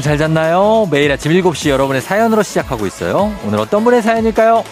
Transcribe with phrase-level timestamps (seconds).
[0.00, 0.88] 여러분 잘 잤나요?
[0.90, 3.34] 매일 아침 7시 여러분의 사연으로 시작하고 있어요.
[3.44, 4.64] 오늘 어떤 분의 사연일까요?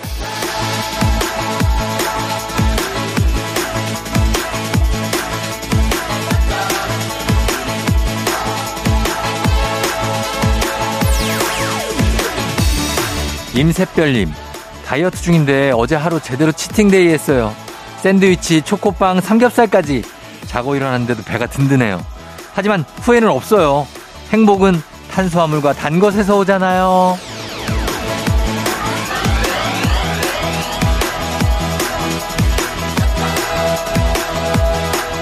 [13.55, 14.33] 임샛별님,
[14.87, 17.55] 다이어트 중인데 어제 하루 제대로 치팅데이 했어요.
[17.99, 20.03] 샌드위치, 초코빵, 삼겹살까지.
[20.47, 22.03] 자고 일어났는데도 배가 든든해요.
[22.55, 23.87] 하지만 후회는 없어요.
[24.33, 24.83] 행복은
[25.19, 27.19] 탄수화물과 단 것에서 오잖아요.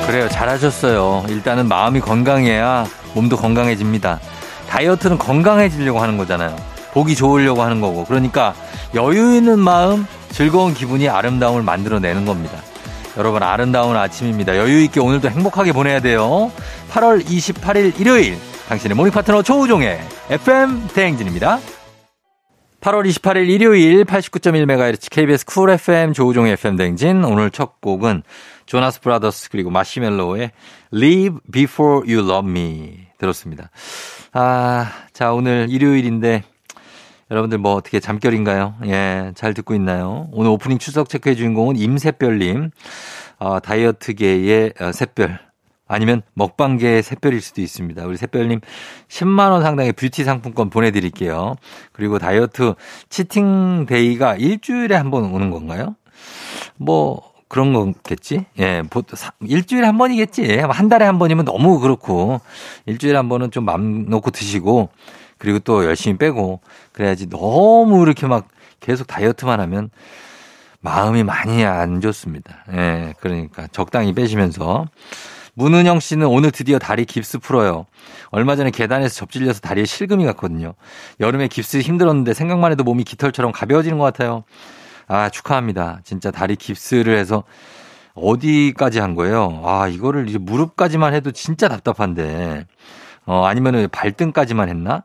[0.06, 0.28] 그래요.
[0.28, 1.24] 잘하셨어요.
[1.30, 4.20] 일단은 마음이 건강해야 몸도 건강해집니다.
[4.68, 6.54] 다이어트는 건강해지려고 하는 거잖아요.
[6.92, 8.04] 보기 좋으려고 하는 거고.
[8.04, 8.54] 그러니까
[8.94, 12.58] 여유 있는 마음, 즐거운 기분이 아름다움을 만들어내는 겁니다.
[13.16, 14.58] 여러분 아름다운 아침입니다.
[14.58, 16.52] 여유 있게 오늘도 행복하게 보내야 돼요.
[16.92, 18.38] 8월 28일 일요일
[18.68, 21.58] 당신의 morning 파트너 조우종의 FM 대행진입니다.
[22.80, 28.22] 8월 28일 일요일 89.1MHz KBS 쿨 FM 조우종의 FM 대행진 오늘 첫 곡은
[28.66, 30.50] 조나스 브라더스 그리고 마시멜로의
[30.92, 33.70] Leave Before You Love Me 들었습니다.
[34.32, 36.42] 아, 자 오늘 일요일인데
[37.30, 38.74] 여러분들 뭐 어떻게 잠결인가요?
[38.86, 40.28] 예, 잘 듣고 있나요?
[40.32, 42.70] 오늘 오프닝 출석 체크의 주인공은 임샛별님,
[43.38, 45.40] 어, 다이어트계의 어, 샛별,
[45.88, 48.04] 아니면 먹방계의 샛별일 수도 있습니다.
[48.06, 48.60] 우리 샛별님
[49.08, 51.54] 10만 원 상당의 뷰티 상품권 보내드릴게요.
[51.92, 52.74] 그리고 다이어트
[53.08, 55.94] cheating day가 일주일에 한 번 오는 건가요?
[56.76, 58.44] 뭐, 그런 거겠지?
[58.58, 58.82] 예,
[59.42, 60.58] 일주일에 한 번이겠지.
[60.58, 62.40] 한 달에 한 번이면 너무 그렇고,
[62.86, 64.88] 일주일에 한 번은 좀 맘 놓고 드시고,
[65.38, 66.60] 그리고 또 열심히 빼고
[66.92, 68.48] 그래야지 너무 이렇게 막
[68.80, 69.90] 계속 다이어트만 하면
[70.80, 72.64] 마음이 많이 안 좋습니다.
[72.72, 74.86] 예, 그러니까 적당히 빼시면서.
[75.56, 77.86] 문은영 씨는 오늘 드디어 다리 깁스 풀어요.
[78.30, 80.74] 얼마 전에 계단에서 접질려서 다리에 실금이 갔거든요.
[81.18, 84.44] 여름에 깁스 힘들었는데 생각만 해도 몸이 깃털처럼 가벼워지는 것 같아요.
[85.08, 86.00] 아, 축하합니다.
[86.04, 87.44] 진짜 다리 깁스를 해서
[88.14, 89.62] 어디까지 한 거예요?
[89.64, 92.66] 아, 이거를 이제 무릎까지만 해도 진짜 답답한데.
[93.24, 95.04] 어, 아니면은 발등까지만 했나?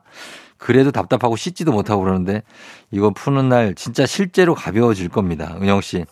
[0.58, 2.42] 그래도 답답하고 씻지도 못하고 그러는데
[2.90, 5.56] 이거 푸는 날 진짜 실제로 가벼워질 겁니다.
[5.62, 6.04] 은영 씨.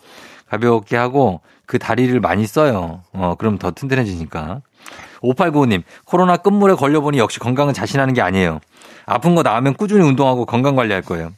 [0.49, 3.01] 가볍게 하고 그 다리를 많이 써요.
[3.13, 4.59] 어, 그럼 더 튼튼해지니까.
[5.23, 8.59] 5895님, 코로나 끝물에 걸려보니 역시 건강은 자신하는 게 아니에요.
[9.05, 11.31] 아픈 거 나으면 꾸준히 운동하고 건강 관리할 거예요.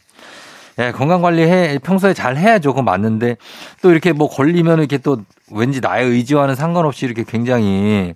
[0.79, 2.71] 예, 건강 관리해, 평소에 잘 해야죠.
[2.71, 3.37] 그건 맞는데
[3.83, 5.21] 또 이렇게 뭐 걸리면 이렇게 또
[5.51, 8.15] 왠지 나의 의지와는 상관없이 이렇게 굉장히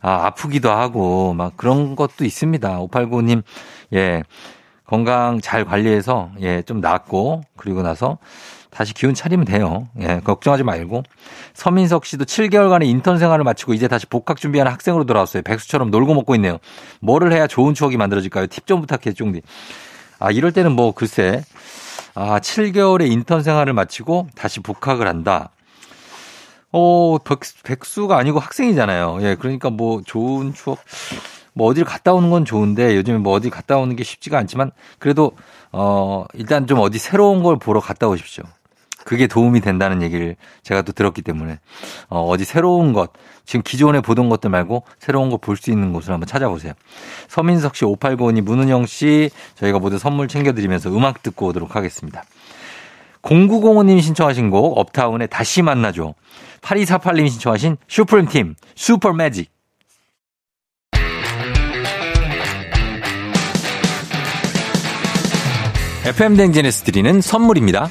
[0.00, 2.78] 아, 아프기도 하고 막 그런 것도 있습니다.
[2.78, 3.42] 589님,
[3.94, 4.22] 예.
[4.86, 8.18] 건강 잘 관리해서 예, 좀 낫고 그리고 나서
[8.70, 9.88] 다시 기운 차리면 돼요.
[10.00, 11.02] 예, 걱정하지 말고.
[11.54, 15.42] 서민석 씨도 7개월간의 인턴 생활을 마치고 이제 다시 복학 준비하는 학생으로 돌아왔어요.
[15.42, 16.58] 백수처럼 놀고 먹고 있네요.
[17.00, 18.46] 뭐를 해야 좋은 추억이 만들어질까요?
[18.46, 19.42] 팁 좀 부탁해, 쫑디.
[20.20, 21.42] 아, 이럴 때는 뭐 글쎄.
[22.14, 25.50] 아, 7개월의 인턴 생활을 마치고 다시 복학을 한다.
[26.72, 27.18] 어,
[27.64, 29.18] 백, 수가 아니고 학생이잖아요.
[29.22, 30.78] 예, 그러니까 뭐 좋은 추억,
[31.52, 35.32] 뭐 어딜 갔다 오는 건 좋은데 요즘에 뭐 어디 갔다 오는 게 쉽지가 않지만 그래도
[35.72, 38.44] 어, 일단 좀 어디 새로운 걸 보러 갔다 오십시오.
[39.04, 41.58] 그게 도움이 된다는 얘기를 제가 또 들었기 때문에
[42.08, 43.12] 어, 어디 새로운 것
[43.44, 46.72] 지금 기존에 보던 것들 말고 새로운 거 볼 수 있는 곳을 한번 찾아보세요.
[47.28, 52.22] 서민석 씨, 5895님, 문은영 씨 저희가 모두 선물 챙겨드리면서 음악 듣고 오도록 하겠습니다.
[53.22, 56.14] 0905님 신청하신 곡 업타운의 다시 만나죠.
[56.62, 59.50] 8248님 신청하신 슈프림 팀 Super Magic.
[66.04, 67.90] FM 대행진에서 드리는 선물입니다.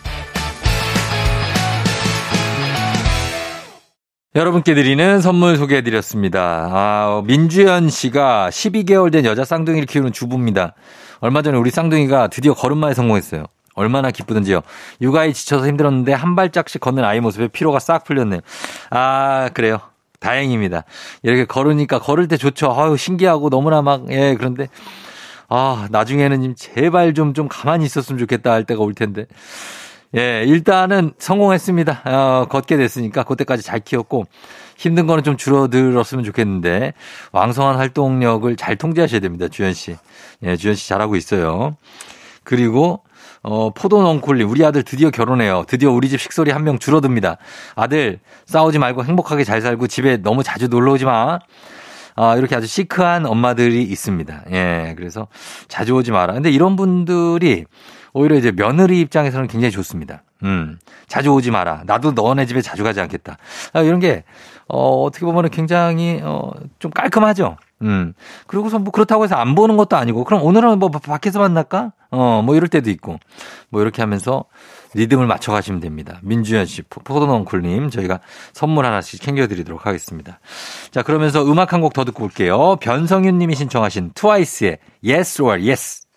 [4.33, 6.69] 여러분께 드리는 선물 소개해드렸습니다.
[6.71, 10.73] 아, 민주연 씨가 12개월 된 여자 쌍둥이를 키우는 주부입니다.
[11.19, 13.43] 얼마 전에 우리 쌍둥이가 드디어 걸음마에 성공했어요.
[13.75, 14.61] 얼마나 기쁘던지요.
[15.01, 18.39] 육아에 지쳐서 힘들었는데 한 발짝씩 걷는 아이 모습에 피로가 싹 풀렸네요.
[18.89, 19.81] 아, 그래요.
[20.21, 20.85] 다행입니다.
[21.23, 22.73] 이렇게 걸으니까 걸을 때 좋죠.
[22.73, 24.69] 아유, 신기하고 너무나 막, 예, 그런데,
[25.49, 29.25] 아, 나중에는 제발 좀, 좀 가만히 있었으면 좋겠다 할 때가 올 텐데.
[30.17, 32.01] 예, 일단은 성공했습니다.
[32.05, 34.25] 어, 걷게 됐으니까 그때까지 잘 키웠고
[34.77, 36.93] 힘든 거는 좀 줄어들었으면 좋겠는데
[37.31, 39.47] 왕성한 활동력을 잘 통제하셔야 됩니다.
[39.47, 39.95] 주현 씨.
[40.43, 41.77] 예, 주현 씨 잘하고 있어요.
[42.43, 43.01] 그리고
[43.43, 45.63] 어, 포도농쿨님, 우리 아들 드디어 결혼해요.
[45.67, 47.37] 드디어 우리 집 식솔이 한명 줄어듭니다.
[47.75, 51.39] 아들, 싸우지 말고 행복하게 잘 살고 집에 너무 자주 놀러 오지 마.
[52.15, 54.43] 아, 이렇게 아주 시크한 엄마들이 있습니다.
[54.51, 55.27] 예, 그래서
[55.67, 56.33] 자주 오지 마라.
[56.33, 57.65] 근데 이런 분들이
[58.13, 60.23] 오히려 이제 며느리 입장에서는 굉장히 좋습니다.
[60.43, 61.83] 음, 자주 오지 마라.
[61.85, 63.37] 나도 너네 집에 자주 가지 않겠다.
[63.73, 64.23] 아, 이런 게,
[64.67, 67.57] 어, 어떻게 보면 은 굉장히, 어, 좀 깔끔하죠?
[67.83, 68.13] 음.
[68.47, 71.93] 그리고서 뭐 그렇다고 해서 안 보는 것도 아니고, 그럼 오늘은 뭐 밖에서 만날까?
[72.09, 73.17] 어, 뭐 이럴 때도 있고,
[73.69, 74.45] 뭐 이렇게 하면서
[74.93, 76.19] 리듬을 맞춰 가시면 됩니다.
[76.23, 78.19] 민주현 씨, 포도농쿨님, 저희가
[78.53, 80.39] 선물 하나씩 챙겨드리도록 하겠습니다.
[80.91, 82.75] 자, 그러면서 음악 한 곡 더 듣고 올게요.
[82.77, 86.07] 변성윤 님이 신청하신 트와이스의 Yes or Yes.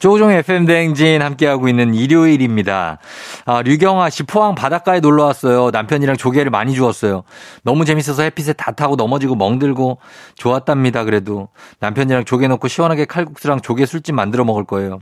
[0.00, 2.98] 조종의 FM대행진 함께하고 있는 일요일입니다.
[3.44, 5.70] 아, 류경아 씨 포항 바닷가에 놀러 왔어요.
[5.70, 7.22] 남편이랑 조개를 많이 주었어요.
[7.62, 9.98] 너무 재밌어서 햇빛에 다 타고 넘어지고 멍들고
[10.36, 11.04] 좋았답니다.
[11.04, 11.48] 그래도
[11.80, 15.00] 남편이랑 조개 넣고 시원하게 칼국수랑 조개 술집 만들어 먹을 거예요.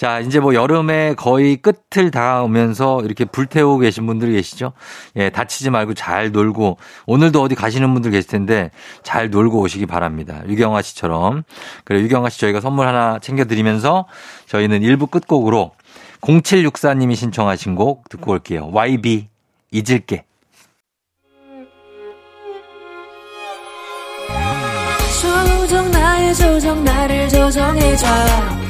[0.00, 4.72] 자, 이제 뭐 여름에 거의 끝을 닿으면서 이렇게 불태우고 계신 분들이 계시죠?
[5.16, 8.70] 예, 다치지 말고 잘 놀고 오늘도 어디 가시는 분들 계실 텐데
[9.02, 10.40] 잘 놀고 오시기 바랍니다.
[10.48, 11.42] 유경아 씨처럼.
[11.84, 14.06] 그래, 유경아 씨 저희가 선물 하나 챙겨드리면서
[14.46, 15.72] 저희는 1부 끝곡으로
[16.22, 18.70] 0764님이 신청하신 곡 듣고 올게요.
[18.72, 19.28] YB
[19.70, 20.24] 잊을게.
[25.20, 28.69] 조정 나의 조정 나를 조정해줘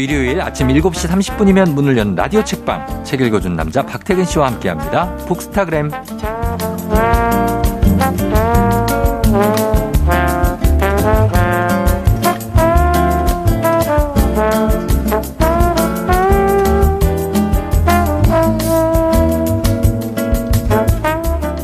[0.00, 5.14] 일요일 아침 7시 30분이면 문을 여는 라디오 책방 책 읽어준 남자 박태근 씨와 함께합니다.
[5.26, 5.90] 북스타그램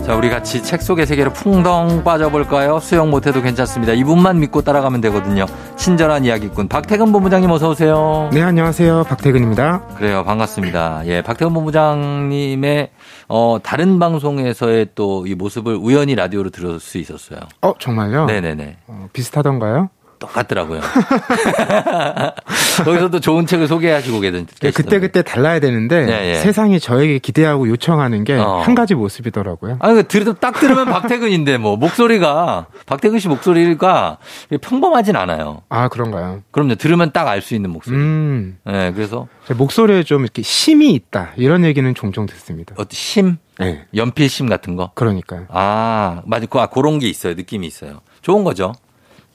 [0.06, 2.78] 자, 우리 같이 책 속의 세계로 풍덩 빠져볼까요?
[2.78, 3.92] 수영 못해도 괜찮습니다.
[3.92, 5.46] 이분만 믿고 따라가면 되거든요.
[5.86, 8.28] 친절한 이야기꾼 박태근 본부장님 어서 오세요.
[8.32, 9.04] 네, 안녕하세요.
[9.04, 9.82] 박태근입니다.
[9.96, 10.24] 그래요.
[10.24, 11.02] 반갑습니다.
[11.06, 12.90] 예, 박태근 본부장님의
[13.28, 17.38] 어, 다른 방송에서의 또 이 모습을 우연히 라디오로 들을 수 있었어요.
[17.62, 18.26] 어, 정말요?
[18.26, 18.78] 네 네네.
[18.88, 19.88] 어, 비슷하던가요?
[20.18, 20.80] 똑같더라고요.
[22.84, 24.54] 거기서도 좋은 책을 소개하시고 계시던데.
[24.60, 26.34] 네, 그때 그때 달라야 되는데 예, 예.
[26.36, 28.64] 세상이 저에게 기대하고 요청하는 게한 어.
[28.76, 29.78] 가지 모습이더라고요.
[29.80, 34.18] 아니, 그 들으, 딱 들으면 박태근인데, 뭐, 목소리가, 박태근 씨 목소리가
[34.60, 35.62] 평범하진 않아요.
[35.70, 36.42] 아, 그런가요?
[36.50, 36.74] 그럼요.
[36.74, 37.96] 들으면 딱 알 수 있는 목소리.
[37.96, 42.74] 음, 예, 그래서, 제 목소리에 좀 이렇게 심이 있다 이런 얘기는 종종 듣습니다.
[42.76, 44.90] 어떤 심, 네, 연필심 같은 거.
[44.94, 45.46] 그러니까요.
[45.48, 46.46] 아, 맞아.
[46.46, 47.34] 그, 아, 그런 게 있어요.
[47.34, 48.00] 느낌이 있어요.
[48.22, 48.72] 좋은 거죠.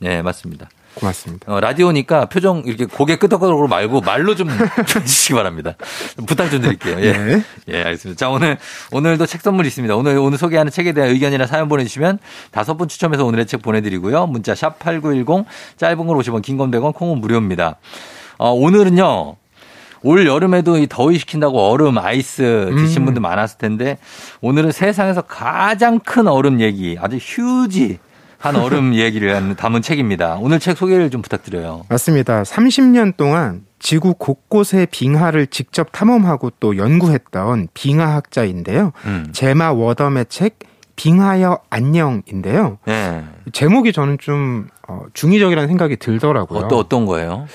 [0.02, 0.70] 네, 맞습니다.
[0.96, 1.50] 고맙습니다.
[1.54, 4.50] 어, 라디오니까 표정 이렇게 고개 끄덕끄덕으로 말고 말로 좀
[4.96, 5.76] 해주시기 바랍니다.
[6.28, 6.98] 부탁 좀 드릴게요.
[7.00, 7.14] 예.
[7.14, 7.44] 네.
[7.70, 8.20] 예, 알겠습니다.
[8.20, 8.58] 자, 오늘,
[8.92, 9.96] 오늘도 책 선물 있습니다.
[9.96, 12.20] 오늘, 오늘 소개하는 책에 대한 의견이나 사연 보내주시면
[12.52, 14.28] 다섯 분 추첨해서 오늘의 책 보내드리고요.
[14.28, 15.46] 문자 샵 8910,
[15.78, 17.78] 짧은 걸 50원, 긴 건 100원, 콩은 무료입니다.
[18.38, 19.36] 어, 오늘은요,
[20.04, 23.06] 올 여름에도 이 더위 식힌다고 얼음, 아이스 드신 음.
[23.06, 24.00] 분들 많았을 텐데
[24.42, 28.00] 오늘은 세상에서 가장 큰 얼음 얘기, 아주 휴지
[28.42, 30.38] 한 얼음 얘기를 담은 책입니다.
[30.42, 31.84] 오늘 책 소개를 좀 부탁드려요.
[31.90, 32.44] 맞습니다.
[32.44, 38.92] 30년 동안 지구 곳곳의 빙하를 직접 탐험하고 또 연구했던 빙하학자인데요.
[39.06, 39.28] 음.
[39.32, 40.60] 제마 워덤의 책
[40.96, 42.78] 빙하여 안녕인데요.
[42.88, 43.24] 예.
[43.54, 46.60] 제목이 저는 좀 어, 중의적이라는 생각이 들더라고요.
[46.60, 47.46] 어떤 어떤 거예요?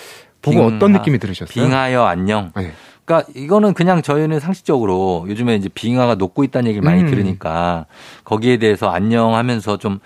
[0.43, 1.53] 보고 빙하- 어떤 느낌이 들으셨어요?
[1.53, 2.51] 빙하여 안녕.
[2.57, 2.73] 네.
[3.05, 7.07] 그러니까 이거는 그냥 저희는 상식적으로 요즘에 이제 빙하가 녹고 있다는 얘기를 많이 음.
[7.11, 7.87] 들으니까
[8.25, 10.01] 거기에 대해서 안녕하면서 좀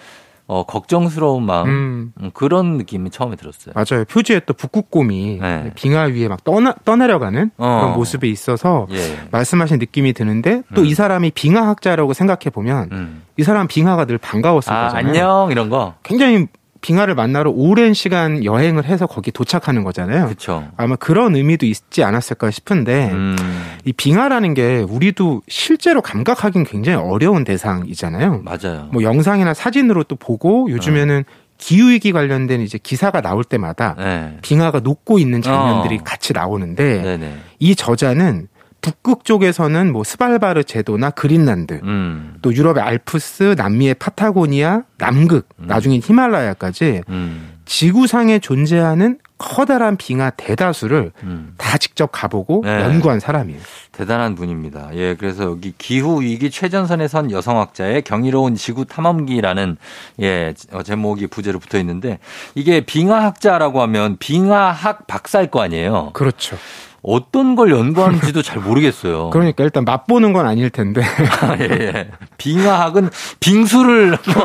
[0.50, 3.72] 어, 걱정스러운 마음 음, 음, 그런 느낌이 처음에 들었어요.
[3.72, 4.04] 맞아요.
[4.04, 5.70] 표지에 또 북극곰이 네.
[5.76, 7.78] 빙하 위에 막 떠나, 떠내려가는 어.
[7.80, 8.98] 그런 모습이 있어서 예.
[9.30, 10.86] 말씀하신 느낌이 드는데 또 음.
[10.86, 13.22] 이 사람이 빙하학자라고 생각해 보면 음.
[13.36, 15.06] 이 사람 빙하가 늘 반가웠을 아, 거잖아요.
[15.06, 15.94] 안녕 이런 거.
[16.02, 16.48] 굉장히
[16.80, 20.24] 빙하를 만나러 오랜 시간 여행을 해서 거기 도착하는 거잖아요.
[20.26, 20.68] 그렇죠.
[20.76, 23.36] 아마 그런 의미도 있지 않았을까 싶은데 음.
[23.84, 28.42] 이 빙하라는 게 우리도 실제로 감각하기는 굉장히 어려운 대상이잖아요.
[28.44, 28.88] 맞아요.
[28.92, 31.24] 뭐 영상이나 사진으로 또 보고 요즘에는
[31.58, 34.38] 기후위기 관련된 이제 기사가 나올 때마다 네.
[34.40, 36.04] 빙하가 녹고 있는 장면들이 어.
[36.04, 37.34] 같이 나오는데 네네.
[37.58, 38.48] 이 저자는
[38.80, 42.34] 북극 쪽에서는 뭐 스발바르 제도나 그린란드 음.
[42.42, 45.66] 또 유럽의 알프스, 남미의 파타고니아, 남극, 음.
[45.66, 47.52] 나중에 히말라야까지 음.
[47.66, 51.54] 지구상에 존재하는 커다란 빙하 대다수를 음.
[51.56, 52.82] 다 직접 가보고 네.
[52.82, 53.60] 연구한 사람이에요.
[53.92, 54.90] 대단한 분입니다.
[54.94, 59.78] 예, 그래서 여기 기후 위기 최전선에 선 여성학자의 경이로운 지구 탐험기라는
[60.20, 62.18] 예 어, 제목이 부제로 붙어 있는데
[62.54, 66.10] 이게 빙하학자라고 하면 빙하학 박사일 거 아니에요.
[66.12, 66.58] 그렇죠.
[67.02, 69.30] 어떤 걸 연구하는지도 잘 모르겠어요.
[69.32, 71.02] 그러니까 일단 맛보는 건 아닐 텐데
[71.40, 72.08] 아, 예, 예.
[72.36, 74.44] 빙하학은 빙수를 뭐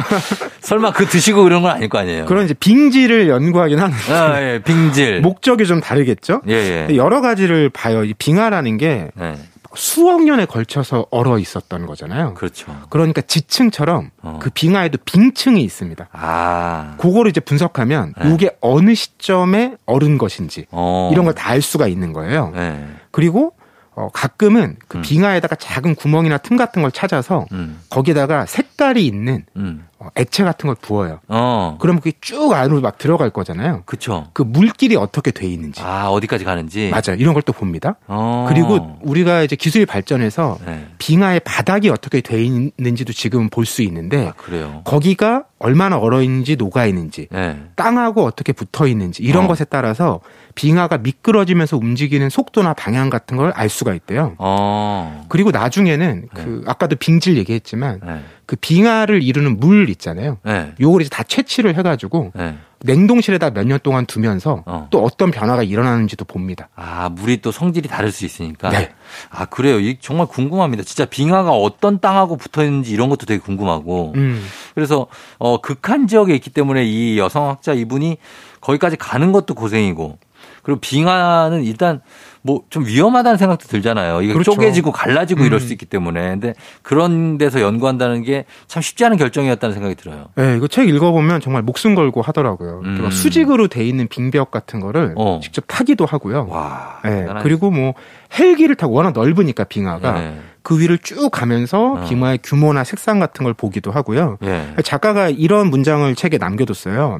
[0.61, 2.25] 설마 그 드시고 그런 건 아닐 거 아니에요.
[2.25, 5.21] 그런 이제 빙지를 연구하긴 하는데 아, 예, 빙질.
[5.21, 6.41] 목적이 좀 다르겠죠.
[6.47, 6.95] 예, 예.
[6.95, 8.03] 여러 가지를 봐요.
[8.03, 9.35] 이 빙하라는 게 네,
[9.75, 12.33] 수억 년에 걸쳐서 얼어 있었던 거잖아요.
[12.35, 12.75] 그렇죠.
[12.89, 14.39] 그러니까 지층처럼 어.
[14.41, 16.07] 그 빙하에도 빙층이 있습니다.
[16.11, 18.33] 아, 그거를 이제 분석하면 네.
[18.33, 21.09] 이게 어느 시점에 얼은 것인지 어.
[21.11, 22.51] 이런 걸 다 알 수가 있는 거예요.
[22.55, 23.53] 네, 그리고
[23.97, 25.01] 어, 가끔은 그 음.
[25.03, 30.43] 빙하에다가 작은 구멍이나 틈 같은 걸 찾아서 음, 거기다가 색 깔이 있는 음, 어, 액체
[30.43, 31.19] 같은 걸 부어요.
[31.27, 33.83] 어, 그러면 그게 쭉 안으로 막 들어갈 거잖아요.
[33.85, 34.27] 그쵸.
[34.33, 35.81] 그 물길이 어떻게 돼 있는지.
[35.81, 36.89] 아, 어디까지 가는지.
[36.89, 37.17] 맞아요.
[37.19, 37.95] 이런 걸 또 봅니다.
[38.07, 38.47] 어.
[38.49, 40.87] 그리고 우리가 이제 기술이 발전해서 네.
[40.97, 44.81] 빙하의 바닥이 어떻게 돼 있는지도 지금 볼 수 있는데 아, 그래요.
[44.83, 47.59] 거기가 얼마나 얼어 있는지 녹아 있는지 네.
[47.75, 49.47] 땅하고 어떻게 붙어 있는지 이런 어.
[49.47, 50.19] 것에 따라서
[50.55, 54.35] 빙하가 미끄러지면서 움직이는 속도나 방향 같은 걸 알 수가 있대요.
[54.39, 55.25] 어.
[55.29, 58.21] 그리고 나중에는 그 아까도 빙질 얘기했지만 네.
[58.45, 60.37] 그 빙하를 이루는 물 있잖아요.
[60.43, 60.73] 네.
[60.79, 62.57] 요걸 이제 다 채취를 해가지고 네.
[62.83, 64.87] 냉동실에다 몇 년 동안 두면서 어.
[64.91, 66.69] 또 어떤 변화가 일어나는지도 봅니다.
[66.75, 68.69] 아, 물이 또 성질이 다를 수 있으니까.
[68.69, 68.91] 네.
[69.31, 69.79] 아, 그래요.
[69.79, 70.83] 이 정말 궁금합니다.
[70.83, 74.13] 진짜 빙하가 어떤 땅하고 붙어 있는지 이런 것도 되게 궁금하고.
[74.15, 74.45] 음.
[74.75, 75.07] 그래서
[75.39, 78.17] 어 극한 지역에 있기 때문에 이 여성학자 이분이
[78.61, 80.19] 거기까지 가는 것도 고생이고
[80.61, 82.01] 그리고 빙하는 일단
[82.45, 84.21] 뭐 좀 위험하다는 생각도 들잖아요.
[84.21, 84.53] 이게 그렇죠.
[84.53, 85.65] 쪼개지고 갈라지고 이럴 음.
[85.65, 90.27] 수 있기 때문에 근데 그런 데서 연구한다는 게 참 쉽지 않은 결정이었다는 생각이 들어요.
[90.35, 92.81] 네, 이거 책 읽어보면 정말 목숨 걸고 하더라고요.
[92.83, 92.99] 음.
[93.01, 95.39] 막 수직으로 돼 있는 빙벽 같은 거를 어.
[95.41, 96.47] 직접 타기도 하고요.
[96.49, 96.99] 와.
[97.03, 97.25] 네.
[97.41, 97.93] 그리고 뭐
[98.37, 100.39] 헬기를 타고 워낙 넓으니까 빙하가 네.
[100.61, 102.05] 그 위를 쭉 가면서 어.
[102.07, 104.37] 빙하의 규모나 색상 같은 걸 보기도 하고요.
[104.43, 104.67] 예.
[104.83, 107.19] 작가가 이런 문장을 책에 남겨뒀어요.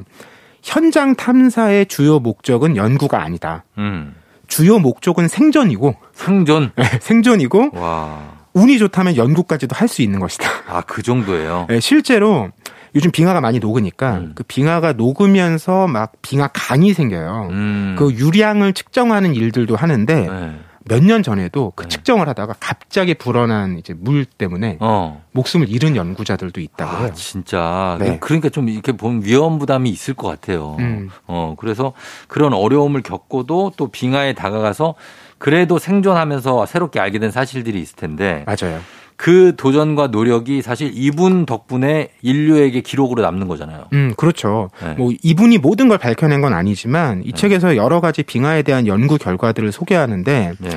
[0.62, 3.64] 현장 탐사의 주요 목적은 연구가 아니다.
[3.78, 4.14] 음.
[4.46, 6.70] 주요 목적은 생존이고 생존.
[7.00, 8.36] 생존이고 와.
[8.54, 10.48] 운이 좋다면 연구까지도 할 수 있는 것이다.
[10.68, 11.66] 아, 그 정도예요.
[11.68, 12.50] 네, 실제로
[12.94, 14.32] 요즘 빙하가 많이 녹으니까 음.
[14.34, 17.48] 그 빙하가 녹으면서 막 빙하 강이 생겨요.
[17.50, 17.96] 음.
[17.98, 20.58] 그 유량을 측정하는 일들도 하는데 네.
[20.88, 21.88] 몇 년 전에도 그 네.
[21.88, 25.22] 측정을 하다가 갑자기 불어난 이제 물 때문에 어.
[25.32, 27.12] 목숨을 잃은 연구자들도 있다고 아, 해요.
[27.14, 27.96] 진짜.
[28.00, 28.18] 네.
[28.20, 30.76] 그러니까 좀 이렇게 보면 위험 부담이 있을 것 같아요.
[30.78, 31.10] 음.
[31.26, 31.92] 어, 그래서
[32.28, 34.94] 그런 어려움을 겪고도 또 빙하에 다가가서
[35.38, 38.80] 그래도 생존하면서 새롭게 알게 된 사실들이 있을 텐데 맞아요.
[39.16, 43.86] 그 도전과 노력이 사실 이분 덕분에 인류에게 기록으로 남는 거잖아요.
[43.94, 44.70] 음, 그렇죠.
[44.82, 44.94] 네.
[44.94, 49.72] 뭐 이분이 모든 걸 밝혀낸 건 아니지만 이 책에서 여러 가지 빙하에 대한 연구 결과들을
[49.72, 50.70] 소개하는데 네.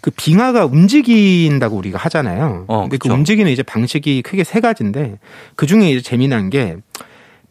[0.00, 2.66] 그 빙하가 움직인다고 우리가 하잖아요.
[2.68, 3.08] 어, 근데 그쵸.
[3.08, 5.18] 그 움직이는 이제 방식이 크게 세 가지인데
[5.56, 6.76] 그 중에 이제 재미난 게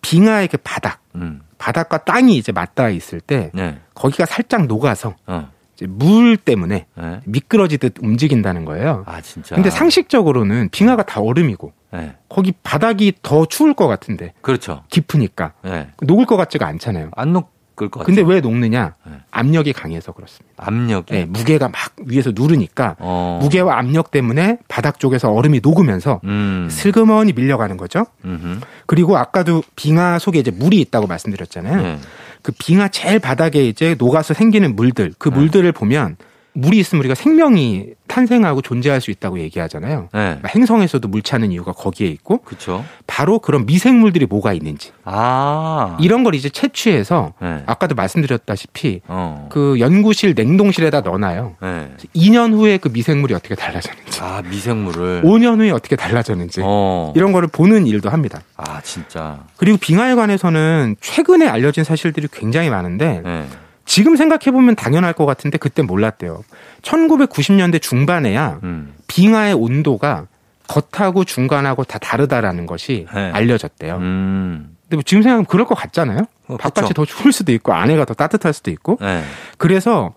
[0.01, 1.41] 빙하의 그 바닥, 음.
[1.58, 3.79] 바닥과 땅이 이제 맞닿아 있을 때 네.
[3.96, 5.50] 거기가 살짝 녹아서 어.
[5.86, 7.22] 물 때문에 네.
[7.26, 9.04] 미끄러지듯 움직인다는 거예요.
[9.06, 9.56] 아, 진짜.
[9.56, 12.16] 근데 상식적으로는 빙하가 다 얼음이고 네.
[12.30, 14.84] 거기 바닥이 더 추울 것 같은데 그렇죠.
[14.90, 15.90] 깊으니까 네.
[16.02, 17.12] 녹을 것 같지가 않잖아요.
[17.16, 18.16] 안 녹, 녹을 것 같아요.
[18.16, 18.96] 근데 왜 녹느냐?
[19.06, 19.14] 네.
[19.32, 20.56] 압력이 강해서 그렇습니다.
[20.58, 21.14] 압력이.
[21.14, 23.40] 네, 무게가 막 위에서 누르니까 어.
[23.42, 26.68] 무게와 압력 때문에 바닥 쪽에서 얼음이 녹으면서 음.
[26.70, 28.06] 슬그머니 밀려가는 거죠.
[28.26, 28.60] 음흠.
[28.88, 31.82] 그리고 아까도 빙하 속에 이제 물이 있다고 말씀드렸잖아요.
[31.82, 32.00] 네.
[32.42, 35.36] 그 빙하 제일 바닥에 이제 녹아서 생기는 물들, 그 네.
[35.36, 36.18] 물들을 보면
[36.58, 40.10] 물이 있으면 우리가 생명이 탄생하고 존재할 수 있다고 얘기하잖아요.
[40.12, 40.40] 네.
[40.48, 42.84] 행성에서도 물 차는 이유가 거기에 있고 그쵸.
[43.06, 45.98] 바로 그런 미생물들이 뭐가 있는지 아.
[46.00, 47.62] 이런 걸 이제 채취해서 네.
[47.68, 49.48] 아까도 말씀드렸다시피 어.
[49.52, 51.56] 그 연구실 냉동실에다 넣어놔요.
[51.62, 51.92] 네.
[52.16, 55.22] 2년 후에 그 미생물이 어떻게 달라졌는지, 아, 미생물을.
[55.24, 57.14] 5년 후에 어떻게 달라졌는지 어.
[57.16, 58.42] 이런 거를 보는 일도 합니다.
[58.56, 59.44] 아, 진짜.
[59.58, 63.46] 그리고 빙하에 관해서는 최근에 알려진 사실들이 굉장히 많은데 네.
[63.88, 66.44] 지금 생각해 보면 당연할 것 같은데 그때 몰랐대요.
[66.84, 68.94] 1990년대 중반에야 음.
[69.08, 70.27] 빙하의 온도가
[70.67, 73.32] 겉하고 중간하고 다 다르다라는 것이 네.
[73.32, 73.96] 알려졌대요.
[73.96, 74.75] 음.
[74.84, 76.25] 근데 뭐 지금 생각하면 그럴 것 같잖아요.
[76.48, 76.94] 어, 바깥이 그쵸.
[76.94, 78.98] 더 추울 수도 있고 안에가 더 따뜻할 수도 있고.
[79.00, 79.24] 네.
[79.58, 80.13] 그래서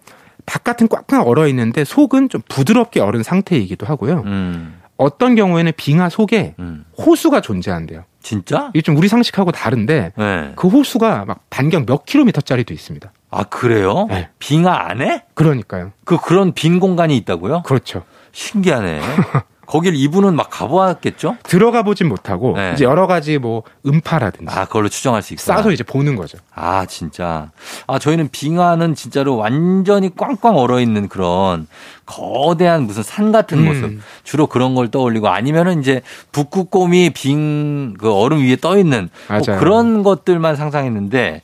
[0.47, 4.25] 바깥은 꽉꽉 얼어 있는데 속은 좀 부드럽게 얼은 상태이기도 하고요.
[4.27, 4.81] 음.
[4.97, 6.85] 어떤 경우에는 빙하 속에 음.
[6.99, 8.05] 호수가 존재한대요.
[8.23, 8.71] 진짜?
[8.75, 10.53] 이게 좀 우리 상식하고 다른데 네.
[10.57, 13.13] 그 호수가 막 반경 몇 킬로미터짜리도 있습니다.
[13.31, 14.07] 아, 그래요?
[14.09, 14.29] 네.
[14.39, 15.25] 빙하 안에?
[15.35, 15.93] 그러니까요.
[16.05, 17.63] 그, 그런 빈 공간이 있다고요?
[17.63, 18.05] 그렇죠.
[18.33, 19.01] 신기하네.
[19.71, 21.37] 거길 이분은 막 가보았겠죠?
[21.45, 22.73] 들어가 보진 못하고 네.
[22.75, 25.59] 이제 여러 가지 뭐 음파라든지 아, 그걸로 추정할 수 있구나.
[25.59, 26.39] 싸서 이제 보는 거죠.
[26.53, 27.53] 아, 진짜.
[27.87, 31.69] 아, 저희는 빙하는 진짜로 완전히 꽝꽝 얼어 있는 그런
[32.05, 33.65] 거대한 무슨 산 같은 음.
[33.65, 34.01] 모습.
[34.25, 39.39] 주로 그런 걸 떠올리고 아니면은 이제 북극곰이 빙, 그 얼음 위에 떠 있는 뭐.
[39.61, 41.43] 그런 것들만 상상했는데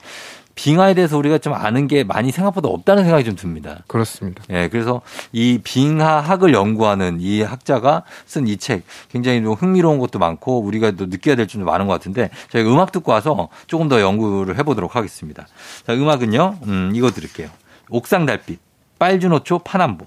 [0.56, 3.84] 빙하에 대해서 우리가 좀 아는 게 많이 생각보다 없다는 생각이 좀 듭니다.
[3.86, 4.42] 그렇습니다.
[4.50, 10.60] 예, 그래서 이 빙하학을 연구하는 이 학자가 쓴 이 책 굉장히 좀 흥미로운 것도 많고
[10.62, 14.58] 우리가 또 느껴야 될 점도 많은 것 같은데 저희 음악 듣고 와서 조금 더 연구를
[14.58, 15.46] 해보도록 하겠습니다.
[15.86, 17.48] 자, 음악은요, 음, 이거 들을게요.
[17.90, 18.58] 옥상 달빛,
[18.98, 20.06] 빨주노초 파남보.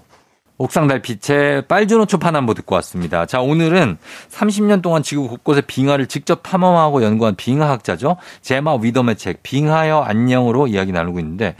[0.60, 3.24] 옥상 달빛의 빨주노초 파남보 듣고 왔습니다.
[3.24, 3.96] 자, 오늘은
[4.28, 8.18] 30년 동안 지구 곳곳의 빙하를 직접 탐험하고 연구한 빙하학자죠.
[8.42, 11.56] 제마 위덤의 책, 빙하여 안녕으로 이야기 나누고 있는데,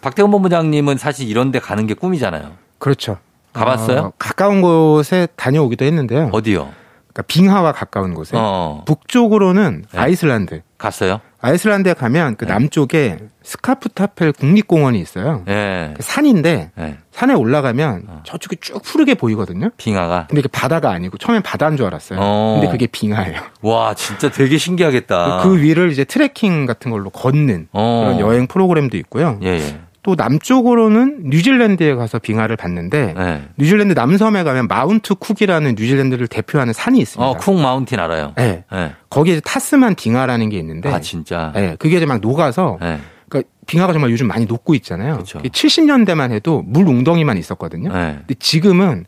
[0.00, 2.50] 박태원 본부장님은 사실 이런 데 가는 게 꿈이잖아요.
[2.80, 3.18] 그렇죠.
[3.52, 4.00] 가봤어요?
[4.00, 6.30] 어, 가까운 곳에 다녀오기도 했는데요.
[6.32, 6.72] 어디요?
[7.12, 9.98] 그러니까 빙하와 가까운 곳에 어, 북쪽으로는 네.
[9.98, 10.62] 아이슬란드.
[10.78, 11.20] 갔어요?
[11.42, 12.52] 아이슬란드에 가면 그 네.
[12.52, 15.42] 남쪽에 스카프타펠 국립공원이 있어요.
[15.48, 15.92] 예.
[15.96, 16.96] 그 산인데 예.
[17.10, 18.22] 산에 올라가면 어.
[18.24, 19.70] 저쪽이 쭉 푸르게 보이거든요.
[19.76, 20.26] 빙하가.
[20.28, 22.18] 근데 그 바다가 아니고 처음엔 바다인 줄 알았어요.
[22.20, 22.58] 어.
[22.60, 23.40] 근데 그게 빙하예요.
[23.62, 25.42] 와, 진짜 되게 신기하겠다.
[25.42, 28.04] 그 위를 이제 트레킹 같은 걸로 걷는 어.
[28.04, 29.38] 그런 여행 프로그램도 있고요.
[29.42, 29.80] 예, 예.
[30.02, 33.42] 또 남쪽으로는 뉴질랜드에 가서 빙하를 봤는데 예.
[33.58, 37.28] 뉴질랜드 남섬에 가면 마운트 쿡이라는 뉴질랜드를 대표하는 산이 있습니다.
[37.28, 38.32] 어, 쿡 mountain 알아요.
[38.36, 38.64] 네.
[38.72, 38.92] 예.
[39.10, 41.52] 거기에 이제 타스만 빙하라는 게 있는데 아, 진짜.
[41.54, 42.98] 네, 그게 이제 막 녹아서 예.
[43.28, 45.18] 그러니까 빙하가 정말 요즘 많이 녹고 있잖아요.
[45.18, 45.38] 그쵸.
[45.40, 47.90] 70년대만 해도 물 웅덩이만 있었거든요.
[47.90, 48.16] 예.
[48.20, 49.04] 근데 지금은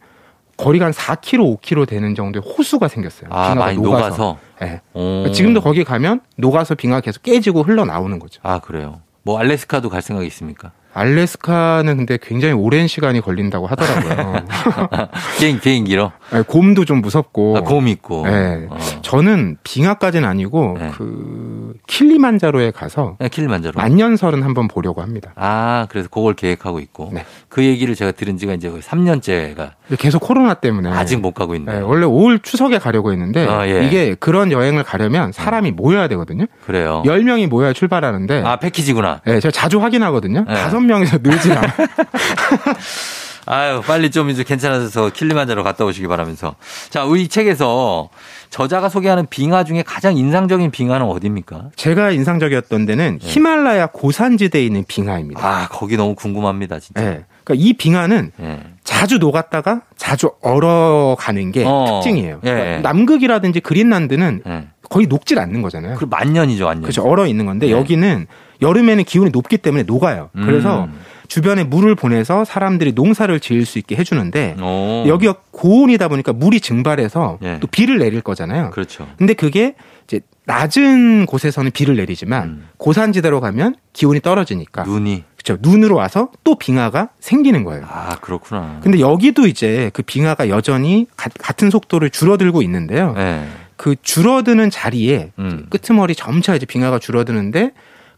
[0.59, 3.31] 거리가 한 4km, 5km 되는 정도의 호수가 생겼어요.
[3.33, 4.39] 아, 많이 녹아서.
[4.61, 4.81] 네.
[4.93, 5.31] 오.
[5.33, 8.41] 지금도 거기 가면 녹아서 빙하가 계속 깨지고 흘러나오는 거죠.
[8.45, 9.01] 아, 그래요.
[9.25, 10.73] 뭐 알래스카도 갈 생각이 있습니까?
[10.95, 14.45] 알래스카는 근데 굉장히 오랜 시간이 걸린다고 하더라고요.
[15.39, 16.13] 비행 비행기로.
[16.31, 17.57] 아니, 곰도 좀 무섭고.
[17.57, 18.27] 아, 곰 있고.
[18.27, 18.67] 네.
[18.69, 18.77] 어.
[19.13, 20.91] 저는 빙하까지는 아니고 네.
[20.97, 23.75] 그 킬리만자로에 가서 네, 킬만자로.
[23.77, 25.33] 만년설은 한번 보려고 합니다.
[25.37, 27.11] 아, 그래서 그걸 계획하고 있고.
[27.13, 27.27] 네.
[27.51, 31.55] 그 얘기를 제가 들은 지가 이제 거의 3년째가 근데 계속 코로나 때문에 아직 못 가고
[31.57, 31.81] 있는데.
[31.81, 33.87] 네, 원래 올 추석에 가려고 했는데 아, 예.
[33.87, 36.47] 이게 그런 여행을 가려면 사람이 모여야 되거든요.
[36.65, 37.03] 그래요.
[37.05, 39.21] 10명이 모여야 출발하는데 아, 패키지구나.
[39.27, 40.47] 네, 제가 자주 확인하거든요.
[40.49, 40.55] 네.
[40.55, 41.71] 다섯 명에서 늘지 않아요.
[43.47, 46.55] 아유, 빨리 좀 이제 괜찮아져서 킬리만자로 갔다 오시기 바라면서.
[46.91, 48.09] 자, 우리 책에서
[48.51, 51.71] 저자가 소개하는 빙하 중에 가장 인상적인 빙하는 어디입니까?
[51.75, 53.29] 제가 인상적이었던 데는 네.
[53.29, 55.45] 히말라야 고산지대에 있는 빙하입니다.
[55.45, 57.01] 아, 거기 너무 궁금합니다, 진짜.
[57.01, 57.25] 네.
[57.45, 58.61] 그러니까 이 빙하는 예.
[58.85, 62.41] 자주 녹았다가 자주 얼어가는 게 어, 특징이에요.
[62.45, 62.79] 예, 그러니까 예.
[62.79, 64.67] 남극이라든지 그린란드는 예.
[64.89, 65.97] 거의 녹질 않는 거잖아요.
[65.97, 66.83] 그 만년이죠, 만년.
[66.83, 67.03] 그렇죠.
[67.03, 67.73] 얼어 있는 건데 네.
[67.73, 68.27] 여기는
[68.61, 70.31] 여름에는 기온이 높기 때문에 녹아요.
[70.37, 70.47] 음.
[70.47, 70.89] 그래서
[71.33, 75.05] 주변에 물을 보내서 사람들이 농사를 지을 수 있게 해주는데 오.
[75.09, 77.57] 여기가 고온이다 보니까 물이 증발해서 예.
[77.59, 78.69] 또 비를 내릴 거잖아요.
[78.69, 79.09] 그렇죠.
[79.17, 79.75] 근데 그게
[80.07, 82.69] 이제 낮은 곳에서는 비를 내리지만 음.
[82.77, 85.25] 고산지대로 가면 기온이 떨어지니까 눈이.
[85.43, 85.59] 그렇죠.
[85.67, 87.87] 눈으로 와서 또 빙하가 생기는 거예요.
[87.89, 88.81] 아, 그렇구나.
[88.83, 93.15] 근데 여기도 이제 그 빙하가 여전히 가- 같은 속도를 줄어들고 있는데요.
[93.17, 93.47] 예.
[93.79, 95.65] 그 줄어드는 자리에 음.
[95.71, 97.71] 끄트머리 점차 이제 빙하가 줄어드는데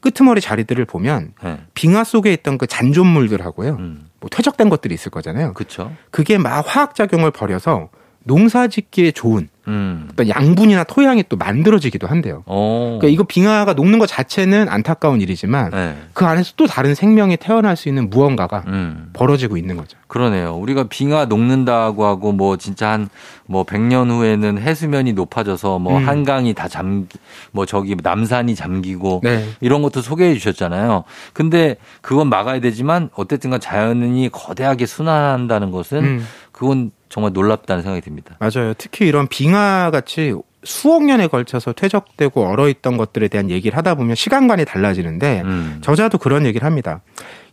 [0.05, 1.61] 끄트머리 자리들을 보면 예.
[1.73, 3.77] 빙하 속에 있던 그 잔존물들하고요.
[3.77, 4.07] 음.
[4.21, 5.55] 뭐 퇴적된 것들이 있을 거잖아요.
[5.55, 5.91] 그쵸.
[6.11, 7.89] 그게 막 화학 작용을 벌여서
[8.25, 10.09] 농사 짓기에 좋은 음.
[10.13, 12.43] 어떤 양분이나 토양이 또 만들어지기도 한대요.
[12.47, 12.99] 어.
[13.01, 15.97] 그러니까 이거 빙하가 녹는 것 자체는 안타까운 일이지만 네.
[16.13, 19.11] 그 안에서 또 다른 생명이 태어날 수 있는 무언가가 음.
[19.13, 19.97] 벌어지고 있는 거죠.
[20.07, 20.55] 그러네요.
[20.55, 23.09] 우리가 빙하 녹는다고 하고 뭐 진짜 한
[23.47, 26.09] 뭐 100년 후에는 해수면이 높아져서 뭐 음.
[26.09, 27.19] 한강이 다 잠기
[27.53, 29.47] 뭐 저기 남산이 잠기고 네.
[29.61, 31.05] 이런 것도 소개해 주셨잖아요.
[31.33, 38.01] 근데 그건 막아야 되지만 어쨌든 간 자연이 거대하게 순환한다는 것은 음, 그건 정말 놀랍다는 생각이
[38.01, 38.35] 듭니다.
[38.41, 38.75] 맞아요.
[38.77, 44.65] 특히 이런 빙하 같이 수억 년에 걸쳐서 퇴적되고 얼어있던 것들에 대한 얘기를 하다 보면 시간관이
[44.65, 45.79] 달라지는데 음.
[45.81, 47.03] 저자도 그런 얘기를 합니다.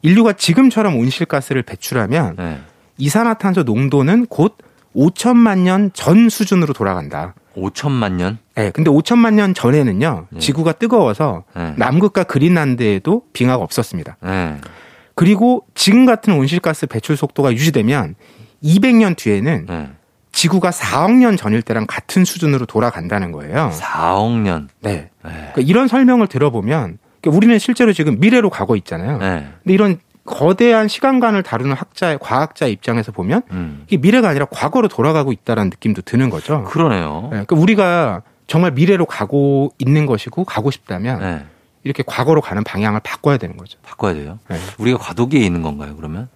[0.02, 2.60] 인류가 지금처럼 온실가스를 배출하면 네.
[2.98, 4.58] 이산화탄소 농도는 곧
[4.96, 7.36] 5천만 년 전 수준으로 돌아간다.
[7.56, 8.40] 5천만 년?
[8.56, 10.40] 네, 근데 5천만 년 전에는요, 네.
[10.40, 11.76] 지구가 뜨거워서 네.
[11.78, 14.18] 남극과 그린란드에도 빙하가 없었습니다.
[14.24, 14.58] 네.
[15.14, 18.16] 그리고 지금 같은 온실가스 배출 속도가 유지되면
[18.64, 19.90] 200년 뒤에는 네.
[20.32, 23.72] 지구가 4억 년 전일 때랑 같은 수준으로 돌아간다는 거예요.
[23.74, 24.70] 4억 년.
[24.80, 25.10] 네.
[25.24, 25.32] 네.
[25.32, 29.18] 그러니까 이런 설명을 들어보면 그러니까 우리는 실제로 지금 미래로 가고 있잖아요.
[29.18, 29.48] 네.
[29.64, 33.84] 근데 이런 거대한 시간관을 다루는 학자, 과학자 입장에서 보면 음.
[33.88, 36.64] 이게 미래가 아니라 과거로 돌아가고 있다는 느낌도 드는 거죠.
[36.64, 37.22] 그러네요.
[37.24, 41.46] 네, 그러니까 우리가 정말 미래로 가고 있는 것이고 가고 싶다면 네.
[41.84, 43.80] 이렇게 과거로 가는 방향을 바꿔야 되는 거죠.
[43.82, 44.40] 바꿔야 돼요.
[44.50, 44.58] 네.
[44.78, 46.30] 우리가 과도기에 있는 건가요, 그러면?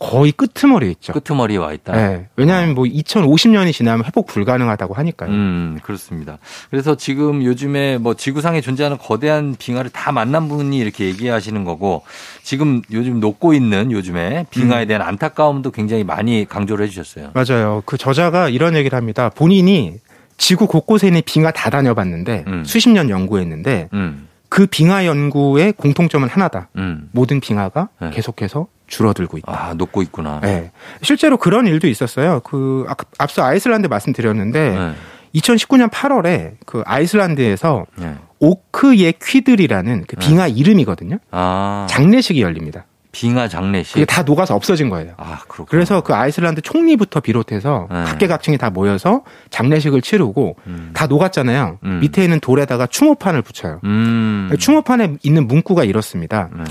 [0.00, 1.12] 거의 끄트머리에 있죠.
[1.12, 1.92] 끄트머리에 와 있다.
[1.92, 5.30] 네, 왜냐하면 뭐 2050년이 지나면 회복 불가능하다고 하니까요.
[5.30, 6.38] 음, 그렇습니다.
[6.70, 12.02] 그래서 지금 요즘에 뭐 지구상에 존재하는 거대한 빙하를 다 만난 분이 이렇게 얘기하시는 거고
[12.42, 17.32] 지금 요즘 녹고 있는 요즘에 빙하에 대한 안타까움도 굉장히 많이 강조를 해주셨어요.
[17.34, 17.82] 맞아요.
[17.84, 19.28] 그 저자가 이런 얘기를 합니다.
[19.28, 19.98] 본인이
[20.38, 22.64] 지구 곳곳에 있는 빙하 다 다녀봤는데 음.
[22.64, 26.68] 수십 년 연구했는데 음, 그 빙하 연구의 공통점은 하나다.
[26.76, 27.08] 음.
[27.12, 28.10] 모든 빙하가 네.
[28.10, 29.52] 계속해서 줄어들고 있다.
[29.68, 30.40] 아, 녹고 있구나.
[30.42, 30.72] 네.
[31.02, 32.40] 실제로 그런 일도 있었어요.
[32.40, 34.92] 그 아- 앞서 아이슬란드 말씀드렸는데 네.
[35.40, 38.16] 2019년 8월에 그 아이슬란드에서 네.
[38.40, 41.18] 오크의 퀴들이라는 그 빙하 이름이거든요.
[41.30, 42.86] 아, 장례식이 열립니다.
[43.12, 43.94] 빙하 장례식.
[43.94, 45.14] 그게 다 녹아서 없어진 거예요.
[45.16, 45.66] 아, 그렇구나.
[45.68, 48.04] 그래서 그 아이슬란드 총리부터 비롯해서 네.
[48.04, 50.90] 각계각층이 다 모여서 장례식을 치르고 음.
[50.94, 51.78] 다 녹았잖아요.
[51.84, 52.00] 음.
[52.00, 53.80] 밑에 있는 돌에다가 추모판을 붙여요.
[53.84, 54.50] 음.
[54.58, 56.48] 추모판에 있는 문구가 이렇습니다.
[56.56, 56.64] 네.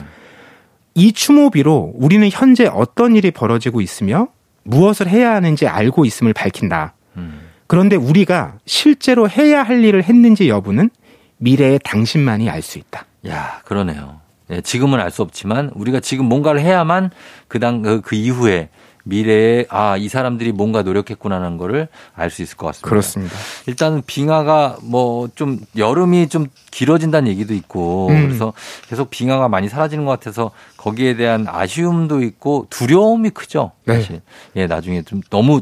[0.95, 4.28] 이 추모비로 우리는 현재 어떤 일이 벌어지고 있으며
[4.63, 6.93] 무엇을 해야 하는지 알고 있음을 밝힌다.
[7.17, 7.41] 음.
[7.67, 10.89] 그런데 우리가 실제로 해야 할 일을 했는지 여부는
[11.38, 13.06] 미래의 당신만이 알 수 있다.
[13.28, 14.19] 야, 그러네요.
[14.52, 17.12] 예, 지금은 알 수 없지만 우리가 지금 뭔가를 해야만
[17.48, 18.70] 그당 그, 그 이후에
[19.06, 22.90] 미래에 아, 이 사람들이 뭔가 노력했구나라는 거를 알 수 있을 것 같습니다.
[22.90, 23.36] 그렇습니다.
[23.66, 28.28] 일단은 빙하가 뭐 좀 여름이 좀 길어진다는 얘기도 있고 음.
[28.28, 28.54] 그래서
[28.88, 33.72] 계속 빙하가 많이 사라지는 것 같아서 거기에 대한 아쉬움도 있고 두려움이 크죠.
[33.86, 33.96] 네.
[33.96, 34.22] 사실.
[34.56, 35.62] 예, 나중에 좀 너무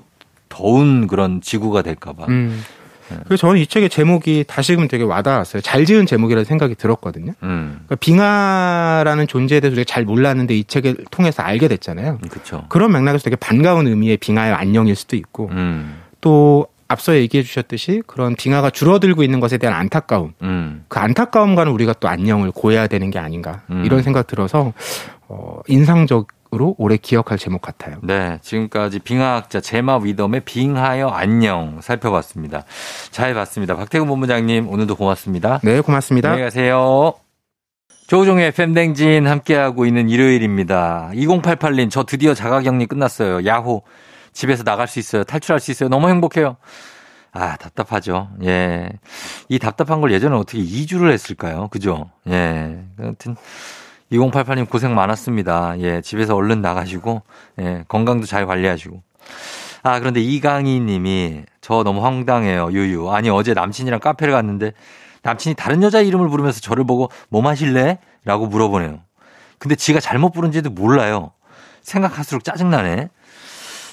[0.50, 2.26] 더운 그런 지구가 될까봐.
[2.30, 2.64] 음.
[3.10, 3.18] 네.
[3.26, 5.62] 그래서 저는 이 책의 제목이 다시금 되게 와닿았어요.
[5.62, 7.34] 잘 지은 제목이라는 생각이 들었거든요.
[7.44, 12.20] 음, 그러니까 빙하라는 존재에 대해서 우리가 잘 몰랐는데 이 책을 통해서 알게 됐잖아요.
[12.30, 12.66] 그렇죠.
[12.70, 18.36] 그런 맥락에서 되게 반가운 의미의 빙하의 안녕일 수도 있고 음, 또 앞서 얘기해 주셨듯이 그런
[18.36, 23.20] 빙하가 줄어들고 있는 것에 대한 안타까움 음, 그 안타까움과는 우리가 또 안녕을 고해야 되는 게
[23.20, 23.84] 아닌가 음.
[23.86, 24.74] 이런 생각 들어서
[25.28, 27.98] 어, 인상적 으로 오래 기억할 제목 같아요.
[28.04, 32.64] 네, 지금까지 빙하학자 제마 위덤의 빙하여 안녕 살펴봤습니다.
[33.12, 33.76] 잘 봤습니다.
[33.76, 35.60] 박태근 본부장님 오늘도 고맙습니다.
[35.64, 36.30] 네, 고맙습니다.
[36.30, 37.14] 안녕히 가세요.
[38.08, 41.12] 조종의 팬댕진 함께하고 있는 일요일입니다.
[41.14, 43.46] 2088님, 저 드디어 자가격리 끝났어요.
[43.46, 43.84] 야호.
[44.32, 45.26] 집에서 나갈 수 있어요.
[45.26, 45.90] 탈출할 수 있어요.
[45.90, 46.56] 너무 행복해요.
[47.34, 48.30] 아, 답답하죠.
[48.44, 48.90] 예.
[49.50, 51.68] 이 답답한 걸 예전에 어떻게 2주를 했을까요?
[51.68, 52.10] 그죠?
[52.30, 52.78] 예.
[52.98, 53.36] 하여튼,
[54.12, 55.80] 2088님 고생 많았습니다.
[55.80, 56.02] 예.
[56.02, 57.22] 집에서 얼른 나가시고,
[57.60, 57.84] 예.
[57.88, 59.02] 건강도 잘 관리하시고.
[59.84, 62.72] 아, 그런데 이강희 님이 저 너무 황당해요.
[62.72, 63.10] 유유.
[63.10, 64.74] 아니, 어제 남친이랑 카페를 갔는데
[65.24, 68.00] 남친이 다른 여자 이름을 부르면서 저를 보고 뭐 마실래?
[68.24, 69.00] 라고 물어보네요.
[69.60, 71.32] 근데 지가 잘못 부른지도 몰라요.
[71.82, 73.10] 생각할수록 짜증나네.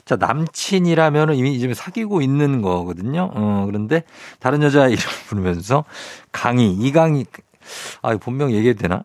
[0.04, 3.30] 자, 남친이라면 이미 이제 사귀고 있는 거거든요.
[3.32, 4.02] 어, 그런데
[4.38, 4.98] 다른 여자 이름
[5.28, 5.84] 부르면서
[6.32, 7.24] 강희, 이강희,
[8.02, 9.04] 아, 본명 얘기해도 되나?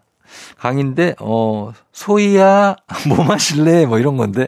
[0.57, 2.75] 강인데, 어, 소희야,
[3.07, 3.85] 뭐 마실래?
[3.85, 4.47] 뭐 이런 건데,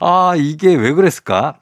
[0.00, 1.58] 아, 이게 왜 그랬을까?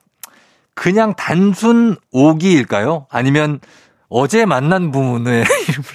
[0.75, 3.07] 그냥 단순 오기일까요?
[3.11, 3.61] 아니면
[4.09, 5.89] 어제 만난 분의 이름을.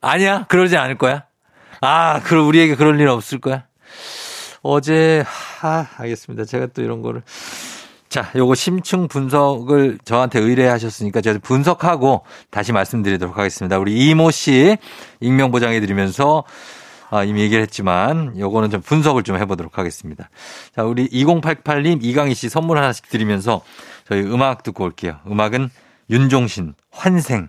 [0.00, 1.24] 아니야, 그러지 않을 거야.
[1.80, 3.66] 아, 그럼 우리에게 그럴 일 없을 거야.
[4.62, 5.24] 어제,
[5.62, 6.44] 아, 알겠습니다.
[6.44, 7.22] 제가 또 이런 거를.
[8.14, 13.76] 자, 요거 심층 분석을 저한테 의뢰하셨으니까 제가 분석하고 다시 말씀드리도록 하겠습니다.
[13.76, 14.76] 우리 이모 씨
[15.18, 16.44] 익명 보장해 드리면서
[17.10, 20.30] 아, 이미 얘기를 했지만 요거는 좀 분석을 좀 해보도록 하겠습니다.
[20.76, 23.62] 자, 우리 2088님 이강희 씨 선물 하나씩 드리면서
[24.08, 25.18] 저희 음악 듣고 올게요.
[25.26, 25.70] 음악은
[26.08, 27.48] 윤종신 환생.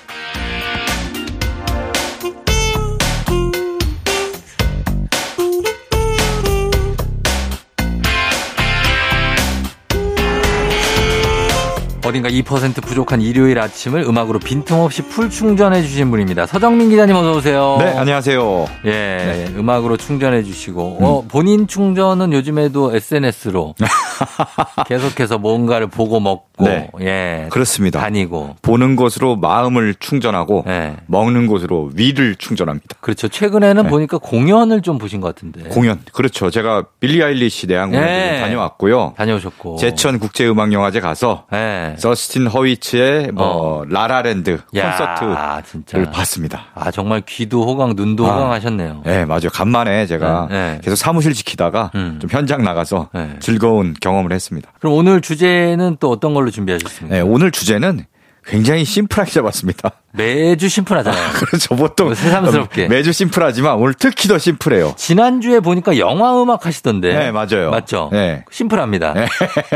[12.11, 16.45] 어딘가 2% 부족한 일요일 아침을 음악으로 빈틈없이 full 충전해 주신 분입니다.
[16.45, 17.77] 서정민 기자님 어서 오세요.
[17.79, 18.65] 네, 안녕하세요.
[18.85, 23.75] 예, 음악으로 충전해 주시고 어, 본인 충전은 요즘에도 SNS로
[24.89, 26.91] 계속해서 뭔가를 보고 먹고 네.
[26.99, 28.01] 예, 그렇습니다.
[28.01, 30.97] 다니고 보는 곳으로 마음을 충전하고 예.
[31.07, 32.97] 먹는 곳으로 위를 충전합니다.
[32.99, 33.29] 그렇죠.
[33.29, 33.89] 최근에는 네.
[33.89, 36.01] 보니까 공연을 좀 보신 것 같은데 공연.
[36.11, 36.49] 그렇죠.
[36.49, 38.41] 제가 빌리 아일리시 내한 공연 네.
[38.41, 39.13] 다녀왔고요.
[39.15, 41.95] 다녀오셨고 제천 국제 음악 영화제 가서 예.
[42.01, 46.11] 저스틴 허위츠의 뭐 라라랜드 야, 콘서트를.
[46.11, 46.65] 봤습니다.
[46.73, 48.33] 아 정말 귀도 호강, 눈도 아.
[48.35, 49.03] 호강하셨네요.
[49.05, 49.49] 네, 맞아요.
[49.53, 50.79] 간만에 제가 네, 네.
[50.83, 52.17] 계속 사무실 지키다가 음.
[52.19, 53.35] 좀 현장 나가서 네.
[53.39, 54.71] 즐거운 경험을 했습니다.
[54.79, 57.15] 그럼 오늘 주제는 또 어떤 걸로 준비하셨습니까?
[57.15, 58.05] 네, 오늘 주제는
[58.45, 59.91] 굉장히 심플하게 잡았습니다.
[60.13, 61.31] 매주 심플하잖아요.
[61.33, 61.75] 그렇죠.
[61.75, 62.87] 보통 뭐 새삼스럽게.
[62.87, 64.93] 매주 심플하지만 오늘 특히 더 심플해요.
[64.97, 67.13] 지난주에 보니까 영화 음악 하시던데.
[67.13, 67.69] 네, 맞아요.
[67.69, 68.09] 맞죠?
[68.11, 68.43] 네.
[68.51, 69.13] 심플합니다.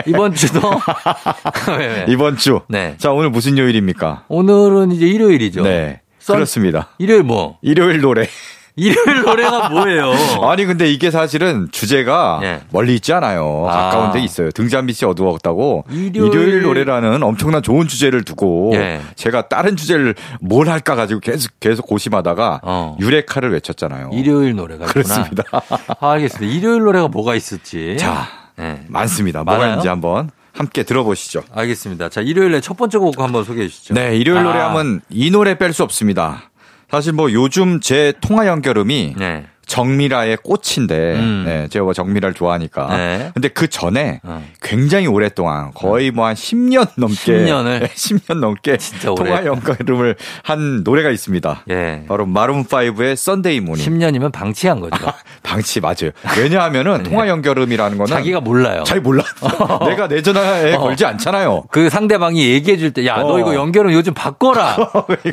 [0.07, 0.59] 이번 주도.
[1.77, 2.05] 왜, 왜?
[2.09, 2.61] 이번 주.
[2.67, 2.95] 네.
[2.97, 4.25] 자, 오늘 무슨 요일입니까?
[4.27, 5.61] 오늘은 이제 일요일이죠.
[5.63, 6.01] 네.
[6.19, 6.89] 썬- 그렇습니다.
[6.97, 7.57] 일요일 뭐?
[7.61, 8.27] 일요일 노래.
[8.75, 10.11] 일요일 노래가 뭐예요?
[10.43, 12.61] 아니, 근데 이게 사실은 주제가 예.
[12.71, 13.65] 멀리 있지 않아요.
[13.69, 13.71] 아.
[13.71, 14.51] 가까운 데 있어요.
[14.51, 15.85] 등잔빛이 어두웠다고.
[15.89, 16.61] 일요일- 일요일...
[16.63, 19.01] 노래라는 엄청난 좋은 주제를 두고 예.
[19.15, 22.97] 제가 다른 주제를 뭘 할까 가지고 계속, 계속 고심하다가 어.
[22.99, 24.09] 유레카를 외쳤잖아요.
[24.13, 24.85] 일요일 노래가.
[24.87, 25.43] 그렇습니다.
[25.99, 26.53] 아, 알겠습니다.
[26.53, 27.95] 일요일 노래가 뭐가 있을지.
[27.97, 28.81] 자, 네.
[28.87, 29.43] 많습니다.
[29.43, 29.57] 많아요?
[29.57, 31.43] 뭐가 있는지 한번 함께 들어보시죠.
[31.53, 32.09] 알겠습니다.
[32.09, 33.93] 자, 일요일에 첫 번째 곡 한번 소개해 주시죠.
[33.93, 36.49] 네, 일요일 아, 노래 하면 이 노래 뺄 수 없습니다.
[36.89, 39.45] 사실 뭐 요즘 제 통화 연결음이 네.
[39.65, 41.43] 정밀아의 꽃인데, 음.
[41.45, 42.87] 네, 제가 뭐 정밀아를 좋아하니까.
[42.95, 43.31] 네.
[43.33, 44.43] 근데 그 전에 어.
[44.61, 47.15] 굉장히 오랫동안 거의 뭐 한 10년 넘게.
[47.15, 47.79] 10년을?
[47.81, 48.77] 네, 10년 넘게
[49.15, 49.45] 통화.
[49.45, 51.63] 연결음을 한 노래가 있습니다.
[51.69, 52.03] 예.
[52.07, 53.85] 바로 마룬 5의 Sunday Morning.
[53.85, 54.97] 10년이면 방치한 거죠.
[55.43, 56.11] 방치 맞아요.
[56.37, 58.15] 왜냐하면은 통화 연결음이라는 거는 네.
[58.17, 58.83] 자기가 몰라요.
[58.85, 59.23] 잘 몰라.
[59.87, 60.79] 내가 내 전화에 어.
[60.79, 61.65] 걸지 않잖아요.
[61.69, 63.39] 그 상대방이 얘기해 줄 때, 야, 너 어.
[63.39, 64.77] 이거 연결은 요즘 바꿔라.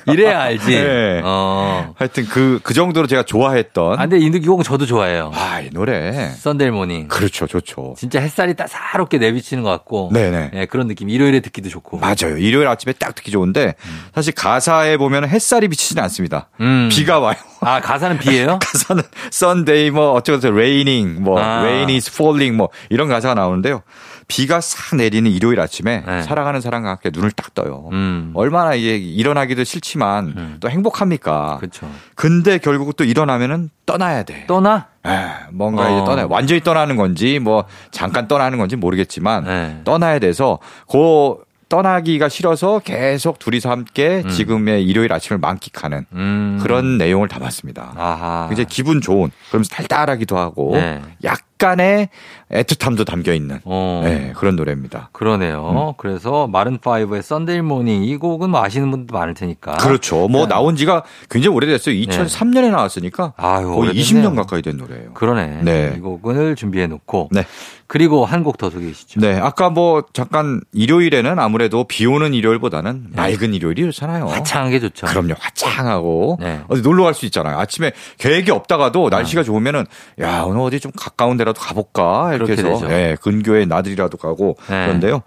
[0.07, 0.67] 이래야 알지.
[0.71, 1.21] 네.
[1.25, 1.95] 어.
[1.97, 3.95] 하여튼 그, 그 정도로 제가 좋아했던.
[3.95, 5.33] 아, 근데 이 곡은 저도 좋아해요.
[5.35, 6.31] 아, 이 노래.
[6.31, 7.09] Sunday Morning.
[7.09, 7.95] 그렇죠, 좋죠.
[7.99, 10.11] 진짜 햇살이 따사롭게 내비치는 것 같고.
[10.13, 10.51] 네네.
[10.55, 11.09] 예, 그런 느낌.
[11.09, 11.99] 일요일에 듣기도 좋고.
[11.99, 12.37] 맞아요.
[12.39, 13.75] 일요일 아침에 딱 듣기 좋은데,
[14.15, 16.49] 사실 가사에 보면 햇살이 비치지는 않습니다.
[16.61, 16.89] 음.
[16.91, 17.37] 비가 와요.
[17.61, 18.59] 아, 가사는 비예요?
[18.63, 21.63] 가사는 Sunday 뭐 어쩌고저쩌고 raining 뭐 아.
[21.63, 23.83] rain is falling 뭐 이런 가사가 나오는데요.
[24.29, 26.23] 비가 싹 내리는 일요일 아침에 네.
[26.23, 27.89] 사랑하는 사람과 함께 눈을 딱 떠요.
[27.93, 28.33] 음.
[28.35, 30.57] 얼마나 이게 일어나기도 싫지만 음.
[30.61, 31.59] 또 행복합니까?
[31.59, 31.91] 그렇죠.
[32.15, 34.47] 근데 결국 또 일어나면은 떠나야 돼.
[34.47, 34.89] 떠나?
[35.07, 35.11] 에,
[35.51, 35.97] 뭔가 어.
[35.97, 36.29] 이제 떠나요.
[36.31, 39.81] 완전히 떠나는 건지 뭐 잠깐 떠나는 건지 모르겠지만 네.
[39.85, 40.59] 떠나야 돼서
[40.91, 41.37] 그
[41.69, 46.59] 떠나기가 싫어서 계속 둘이서 함께 지금의 일요일 아침을 만끽하는 음.
[46.63, 47.95] 그런 내용을 담았습니다.
[47.97, 48.51] 아하.
[48.53, 51.01] 이제 기분 좋은 그러면서 달달하기도 하고 네.
[51.25, 52.09] 약 간의
[52.51, 54.03] 애틋함도 담겨 있는 어.
[54.05, 55.11] 네, 그런 노래입니다.
[55.13, 55.95] 그러네요.
[55.97, 59.77] 그래서 마룬5의 Sunday Morning 이 곡은 뭐 아시는 분도 많을 테니까.
[59.77, 60.27] 그렇죠.
[60.29, 60.49] 뭐 네.
[60.49, 61.95] 나온 지가 굉장히 오래됐어요.
[61.95, 64.03] 2003년에 나왔으니까 아유, 거의 오래됐네요.
[64.31, 65.15] 20년 가까이 된 노래예요.
[65.15, 65.61] 그러네.
[65.63, 65.95] 네.
[65.97, 67.29] 이 곡을 준비해 놓고.
[67.31, 67.47] 네.
[67.87, 69.21] 그리고 한 곡 더 소개해 주시죠.
[69.21, 74.25] 네, 아까 뭐 잠깐 일요일에는 아무래도 비 오는 일요일보다는 맑은 일요일이 좋잖아요.
[74.25, 74.33] 네.
[74.33, 75.07] 화창한 게 좋죠.
[75.07, 75.35] 그럼요.
[75.39, 76.61] 화창하고 네.
[76.69, 77.59] 어디 놀러 갈 수 있잖아요.
[77.59, 79.85] 아침에 계획이 없다가도 날씨가 좋으면은
[80.21, 82.91] 야 오늘 어디 좀 가까운 데라 도 가볼까 이렇게 해서 되죠.
[82.91, 84.87] 예, 근교에 나들이라도 가고 네.
[84.87, 85.23] 그런데요.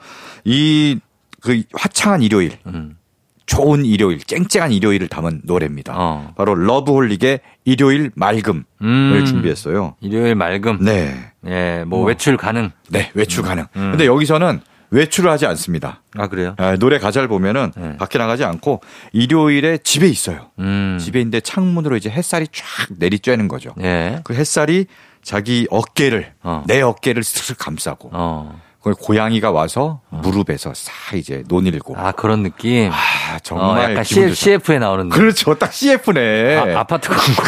[0.45, 0.99] 이
[1.45, 2.97] 그 화창한 일요일, 음.
[3.45, 5.93] 좋은 일요일, 쨍쨍한 일요일을 담은 노래입니다.
[5.95, 6.33] 어.
[6.35, 9.25] 바로 러브홀릭의 일요일 맑음을 음.
[9.27, 9.95] 준비했어요.
[10.01, 10.79] 일요일 맑음.
[10.83, 11.13] 네,
[11.45, 12.07] 예, 뭐 뭐.
[12.07, 12.71] 외출 가능.
[12.89, 13.65] 네 외출 가능.
[13.75, 13.91] 음.
[13.91, 14.59] 근데 여기서는
[14.89, 16.01] 외출을 하지 않습니다.
[16.15, 16.55] 아, 그래요?
[16.57, 17.97] 아, 노래 가사를 보면은 네.
[17.97, 18.81] 밖에 나가지 않고
[19.13, 20.49] 일요일에 집에 있어요.
[20.57, 20.97] 음.
[20.99, 23.75] 집에 있는데 창문으로 이제 햇살이 쫙 내리쬐는 거죠.
[23.81, 24.21] 예.
[24.23, 24.87] 그 햇살이
[25.25, 26.63] 자기 어깨를 어.
[26.67, 28.61] 내 어깨를 슥슥 감싸고 어.
[28.81, 32.91] 그 고양이가 와서 무릎에서 싹 이제 노닐고 아, 그런 느낌.
[32.91, 32.95] 아,
[33.35, 34.35] 어, 정말 약간 기분 CF.
[34.35, 35.09] CF에 나오는.
[35.09, 35.55] 그렇죠.
[35.55, 36.55] 딱 CF네.
[36.75, 37.43] 아, 아파트 광고.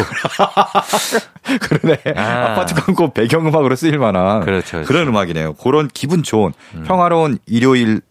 [1.62, 2.00] 그러네.
[2.16, 2.22] 아.
[2.22, 2.56] 아.
[2.56, 4.94] 파트 광고 배경음악으로 쓰일 만한 그렇죠, 그렇죠.
[4.94, 5.54] 런 음악이네요.
[5.54, 6.54] 그런 기분 좋은
[6.88, 8.02] 평화로운 일요일을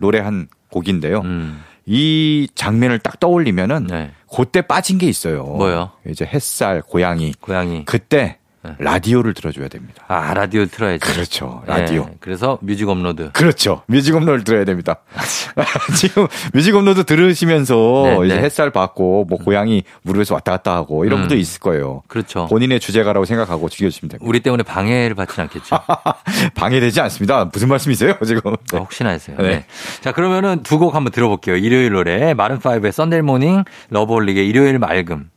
[0.00, 1.20] 노래한 곡인데요.
[1.20, 1.62] 음.
[1.84, 4.12] 이 장면을 딱 떠올리면은 네.
[4.34, 5.44] 그때 빠진 게 있어요.
[5.44, 5.90] 뭐요?
[6.06, 7.34] 이제 햇살, 고양이.
[7.40, 7.84] 고양이.
[7.84, 8.37] 그때 네.
[8.78, 10.04] 라디오를 들어줘야 됩니다.
[10.08, 10.98] 아, 라디오 틀어야죠.
[11.12, 11.62] 그렇죠.
[11.66, 12.06] 라디오.
[12.10, 13.30] 예, 그래서 뮤직 업로드.
[13.32, 13.82] 그렇죠.
[13.86, 14.96] 뮤직 업로드 들어야 됩니다.
[15.96, 18.42] 지금 뮤직 업로드 들으시면서 네, 이제 네.
[18.42, 21.22] 햇살 받고 뭐 고양이 무릎에서 왔다 갔다 하고 이런 음.
[21.22, 22.02] 분도 있을 거예요.
[22.08, 22.46] 그렇죠.
[22.46, 24.28] 본인의 주제가라고 생각하고 즐겨주시면 됩니다.
[24.28, 25.78] 우리 때문에 방해를 받진 않겠죠.
[26.56, 27.44] 방해되지 않습니다.
[27.52, 28.54] 무슨 말씀이세요, 지금?
[28.72, 29.36] 아, 혹시나 해서요.
[29.38, 29.48] 네.
[29.48, 29.64] 네.
[30.00, 31.56] 자, 그러면은 두 곡 한번 들어볼게요.
[31.56, 32.34] 일요일 노래.
[32.34, 35.28] Maroon 5의 Sunday Morning, 러브홀릭의 일요일 맑음.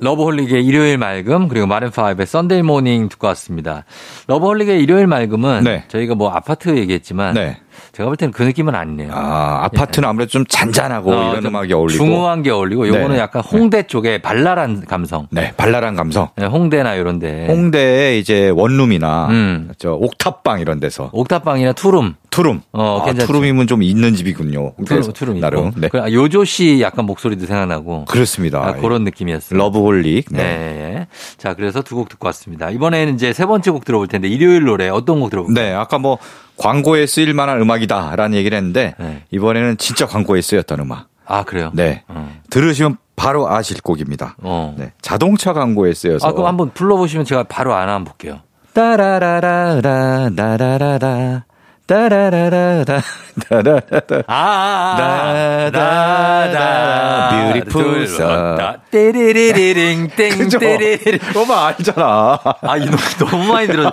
[0.00, 3.84] 러브홀릭의 일요일 맑음, 그리고 Maroon 5의 Sunday Morning 듣고 왔습니다.
[4.28, 5.84] 러브홀릭의 일요일 맑음은 네.
[5.88, 7.58] 저희가 뭐 아파트 얘기했지만 네.
[7.92, 9.10] 제가 볼 때는 그 느낌은 아니네요.
[9.12, 12.04] 아, 아파트는 아무래도 좀 잔잔하고 어, 이런 좀 음악이 어울리고.
[12.04, 13.18] 중후한 게 어울리고 요거는 네.
[13.18, 15.26] 약간 홍대 쪽에 발랄한 감성.
[15.30, 16.28] 네, 발랄한 감성.
[16.36, 17.46] 네, 홍대나 이런 데.
[17.48, 19.70] 홍대에 이제 원룸이나 음.
[19.78, 22.14] 저 옥탑방 이런 데서 옥탑방이나 투룸.
[22.38, 22.62] 투룸.
[22.72, 23.12] 어, 아.
[23.12, 24.74] 투룸이면 좀 있는 집이군요.
[24.86, 25.72] 투룸, 투룸 나름.
[25.76, 25.88] 네.
[25.88, 28.04] 그 요조 씨 약간 목소리도 생각나고.
[28.04, 28.64] 그렇습니다.
[28.64, 29.58] 아, 그런 느낌이었어요.
[29.58, 30.26] 러브홀릭.
[30.30, 30.38] 네.
[30.38, 31.06] 네.
[31.36, 32.70] 자, 그래서 두 곡 듣고 왔습니다.
[32.70, 35.64] 이번에는 이제 세 번째 곡 들어볼 텐데 일요일 노래 어떤 곡 들어볼까요?
[35.66, 36.18] 네, 아까 뭐
[36.56, 39.24] 광고에 쓰일 만한 음악이다라는 얘기를 했는데 네.
[39.32, 41.08] 이번에는 진짜 광고에 쓰였던 음악.
[41.26, 41.72] 아, 그래요?
[41.74, 42.04] 네.
[42.06, 42.32] 어.
[42.50, 44.36] 들으시면 바로 아실 곡입니다.
[44.42, 44.76] 어.
[44.78, 44.92] 네.
[45.02, 48.42] 자동차 광고에 쓰여서 아, 그럼 한번 불러보시면 제가 바로 알아 한번 볼게요.
[48.74, 51.44] 따라라라라 나라라라
[51.88, 53.02] 따라라라라
[53.48, 58.58] 나라라라 아, 아, 다다다 beautiful sun.
[58.90, 60.58] 떼리리리링 땡 그죠?
[60.58, 61.18] 떼리리링.
[61.18, 62.38] 그거만 알잖아.
[62.60, 63.92] 아, 이 노래 너무 많이 들었.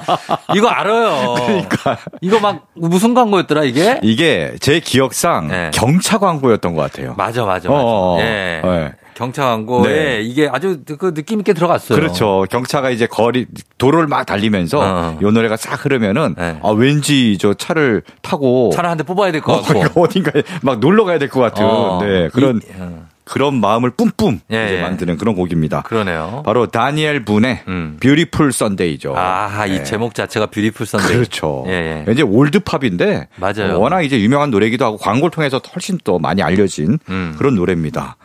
[0.54, 1.36] 이거 알아요.
[1.46, 1.98] 그러니까.
[2.20, 4.00] 이거 막 무슨 광고였더라 이게?
[4.04, 5.72] 이게 제 기억상 네.
[5.74, 7.14] 경차 광고였던 것 같아요.
[7.18, 7.74] 맞아, 맞아, 맞아.
[7.82, 8.20] 어, 어.
[8.20, 8.62] 예.
[8.64, 8.92] 네.
[9.16, 10.22] 경차 광고에 네.
[10.22, 11.98] 이게 아주 그 느낌 있게 들어갔어요.
[11.98, 12.46] 그렇죠.
[12.50, 13.46] 경차가 이제 거리
[13.78, 15.20] 도로를 막 달리면서 어.
[15.22, 16.60] 요 노래가 싹 흐르면은 네.
[16.62, 20.04] 아 왠지 저 차를 타고 차를 한 대 뽑아야 될것 어, 같고.
[20.04, 22.00] 어딘가에 막 놀러 가야 될 것 같은 어.
[22.04, 24.82] 네, 그런 이- 어, 그런 마음을 뿜뿜 예, 이제 예.
[24.84, 25.82] 만드는 그런 곡입니다.
[25.82, 26.44] 그러네요.
[26.46, 27.98] 바로 다니엘 분의 음.
[28.00, 29.14] Beautiful Sunday죠.
[29.18, 29.84] 아, 이 네.
[29.84, 31.16] 제목 자체가 Beautiful Sunday.
[31.16, 31.64] 그렇죠.
[31.68, 32.04] 예, 예.
[32.06, 33.80] 왠지 올드팝인데 맞아요.
[33.80, 37.34] 워낙 이제 유명한 노래기도 하고 광고를 통해서 훨씬 더 많이 알려진 음.
[37.38, 38.16] 그런 노래입니다.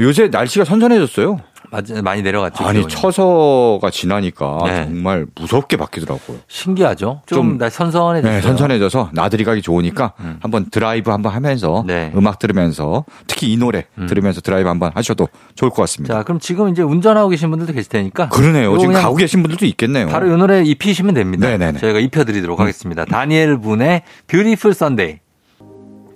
[0.00, 1.40] 요새 날씨가 선선해졌어요.
[2.04, 2.64] 많이 내려갔죠.
[2.64, 2.94] 아니 기온이.
[2.94, 4.84] 처서가 지나니까 네.
[4.84, 6.38] 정말 무섭게 바뀌더라고요.
[6.46, 7.22] 신기하죠?
[7.26, 8.36] 좀, 좀- 나 선선해졌어요.
[8.36, 12.12] 네, 선선해져서 나들이 가기 좋으니까 한번 드라이브 한번 하면서 네.
[12.14, 16.14] 음악 들으면서 특히 이 노래 들으면서 드라이브 한번 하셔도 좋을 것 같습니다.
[16.14, 18.28] 자, 그럼 지금 이제 운전하고 계신 분들도 계실 테니까.
[18.28, 18.78] 그러네요.
[18.78, 20.06] 지금 가고 계신 분들도 있겠네요.
[20.06, 21.48] 바로 이 노래 입히시면 됩니다.
[21.48, 21.72] 네네네.
[21.72, 21.80] 음.
[21.80, 23.04] 저희가 입혀드리도록 하겠습니다.
[23.06, 25.18] 다니엘 분의 Beautiful Sunday.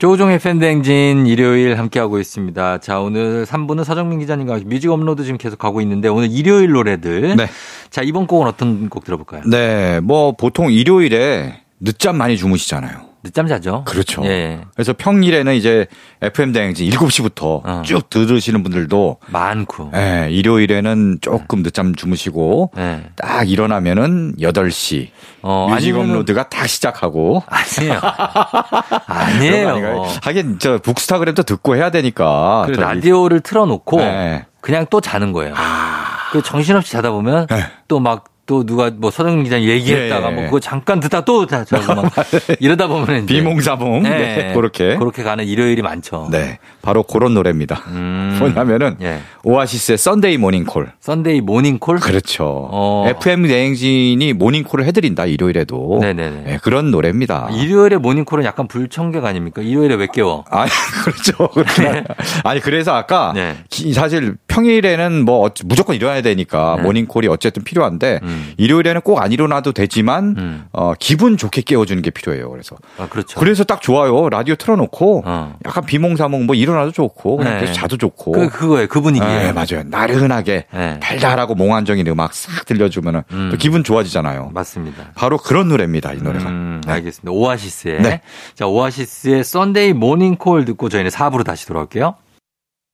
[0.00, 2.78] 조우종의 FM 대행진 일요일 함께하고 있습니다.
[2.78, 7.36] 자, 오늘 3부는 서정민 기자님과 뮤직 업로드 지금 계속 가고 있는데 오늘 일요일 노래들.
[7.36, 7.46] 네.
[7.90, 9.42] 자, 이번 곡은 어떤 곡 들어볼까요?
[9.44, 13.09] 네, 뭐 보통 일요일에 늦잠 많이 주무시잖아요.
[13.22, 13.85] 늦잠 자죠?
[13.85, 14.24] 그렇죠.
[14.24, 14.61] 예.
[14.74, 15.87] 그래서 평일에는 이제
[16.22, 17.83] FM 대행진 7시부터 어.
[17.85, 19.90] 쭉 들으시는 분들도 많고.
[19.94, 23.11] 예, 일요일에는 조금 늦잠 주무시고 예.
[23.16, 25.09] 딱 일어나면은 8시
[25.42, 28.00] 어, 뮤직 아니면은- 업로드가 딱 시작하고 아니에요.
[29.06, 30.06] 아니에요.
[30.22, 34.46] 하긴 저 북스타그램도 듣고 해야 되니까 그 라디오를 틀어 놓고 네.
[34.61, 35.54] 그냥 또 자는 거예요.
[35.56, 36.06] 아.
[36.33, 37.64] 그 정신없이 자다 보면 네.
[37.88, 40.34] 또막 또 누가 뭐 서정민 기자 얘기했다가 예, 예.
[40.34, 42.12] 뭐 그거 잠깐 듣다 또 자- 자고 막
[42.58, 46.26] 이러다 보면 비몽사몽 네, 그렇게 그렇게 가는 일요일이 많죠.
[46.32, 47.80] 네 바로 그런 노래입니다.
[47.86, 48.38] 음.
[48.42, 49.20] 뭐냐면은 예.
[49.44, 52.68] 오아시스의 Sunday Morning Call Sunday Morning Call 그렇죠.
[52.72, 53.04] 어.
[53.20, 56.42] FM 대행진이 모닝콜을 해드린다 일요일에도 네네네.
[56.44, 57.51] 네, 그런 노래입니다.
[57.53, 59.62] 일요일에 모닝콜은 약간 불청객 아닙니까?
[59.62, 60.44] 일요일에 왜 깨워?
[60.51, 60.68] 아니
[61.05, 61.48] 그렇죠.
[61.51, 62.03] 그렇긴
[62.42, 63.55] 아니 그래서 아까 네.
[63.70, 66.82] 기- 사실 평일에는 뭐 어찌- 무조건 일어나야 되니까 네.
[66.82, 68.53] 모닝콜이 어쨌든 필요한데 음.
[68.57, 70.64] 일요일에는 꼭 안 일어나도 되지만 음.
[70.72, 72.51] 어, 기분 좋게 깨워주는 게 필요해요.
[72.51, 73.38] 그래서 아, 그렇죠.
[73.38, 74.28] 그래서 딱 좋아요.
[74.30, 75.57] 라디오 틀어놓고 어.
[75.66, 77.61] 약간 비몽사몽 뭐 일어나도 좋고 그냥 네.
[77.61, 78.32] 계속 자도 좋고.
[78.32, 78.86] 그 그거예요.
[78.88, 79.38] 그 분위기예요.
[79.38, 79.84] 네, 맞아요.
[79.86, 81.01] 나른하게 네.
[81.01, 83.48] 달달하고 몽환적인 음악 싹 들려주면은 음.
[83.53, 84.51] 또 기분 좋아지잖아요.
[84.55, 85.11] 맞습니다.
[85.14, 86.12] 바로 그런 노래입니다.
[86.14, 86.48] 이 노래가.
[86.48, 86.92] 음, 네.
[86.94, 87.30] 알겠습니다.
[87.30, 88.20] 오아시스의 네.
[88.55, 92.14] 자 오아시스의 Sunday Morning Call 듣고 저희는 4부로 다시 돌아올게요.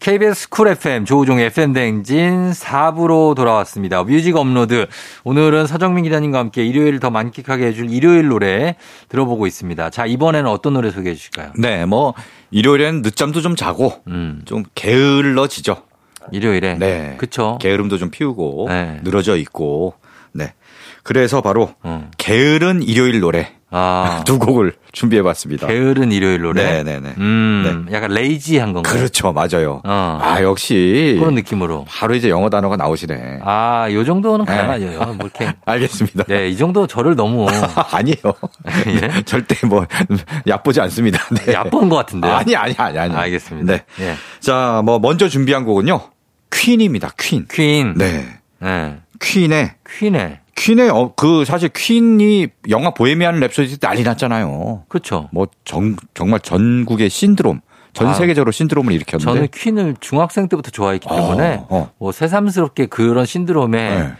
[0.00, 4.02] KBS 쿨 FM 조우종의 FM 대행진 4부로 돌아왔습니다.
[4.02, 4.86] 뮤직 업로드.
[5.24, 8.76] 오늘은 서정민 기자님과 함께 일요일을 더 만끽하게 해줄 일요일 노래
[9.10, 9.90] 들어보고 있습니다.
[9.90, 11.52] 자, 이번에는 어떤 노래 소개해 주실까요?
[11.58, 12.14] 네, 뭐
[12.50, 15.82] 일요일에는 늦잠도 좀 자고 음, 좀 게을러지죠.
[16.32, 16.78] 일요일에.
[16.78, 17.16] 네.
[17.18, 17.58] 그쵸.
[17.60, 19.00] 게으름도 좀 피우고 네.
[19.02, 19.94] 늘어져 있고.
[20.32, 20.54] 네.
[21.02, 22.08] 그래서 바로 어.
[22.16, 25.66] 게으른 일요일 노래 아, 두 곡을 준비해 봤습니다.
[25.68, 26.82] 게으른 일요일 노래.
[26.82, 27.14] 네네네.
[27.18, 28.92] 음, 약간 lazy한 건가요?
[28.94, 29.32] 그렇죠.
[29.32, 29.80] 맞아요.
[29.84, 30.18] 어.
[30.22, 31.84] 아, 역시 그런 느낌으로.
[31.88, 33.40] 바로 이제 영어 단어가 나오시네.
[33.42, 34.56] 아, 요 정도는 네.
[34.56, 34.86] 가능하죠.
[35.14, 35.52] 뭐 이렇게.
[35.64, 36.24] 알겠습니다.
[36.24, 37.46] 네, 이 정도 저를 너무
[37.92, 38.16] 아니에요.
[38.88, 39.22] 예?
[39.22, 39.86] 절대 뭐
[40.48, 41.18] 얕보지 않습니다.
[41.46, 41.52] 네.
[41.52, 42.32] 얕본 것 같은데요.
[42.32, 43.14] 아니 아니 아니 아니.
[43.14, 43.72] 알겠습니다.
[43.72, 43.84] 네.
[44.00, 44.14] 예.
[44.40, 46.00] 자, 뭐 먼저 준비한 곡은요.
[46.52, 47.10] 퀸입니다.
[47.18, 47.46] 퀸.
[47.48, 47.94] 퀸.
[47.96, 48.26] 네.
[48.58, 48.96] 네.
[49.20, 50.40] 퀸의 퀸의.
[50.60, 54.84] 퀸의 어, 그 사실 퀸이 영화 보헤미안 랩소디 때 난리 났잖아요.
[54.88, 55.28] 그렇죠.
[55.32, 57.62] 뭐 정, 정말 전국의 신드롬,
[57.94, 58.12] 전 아.
[58.12, 59.32] 세계적으로 신드롬을 일으켰는데.
[59.32, 61.90] 저는 퀸을 중학생 때부터 좋아했기 때문에 어, 어.
[61.98, 64.12] 뭐 새삼스럽게 그런 신드롬에 네.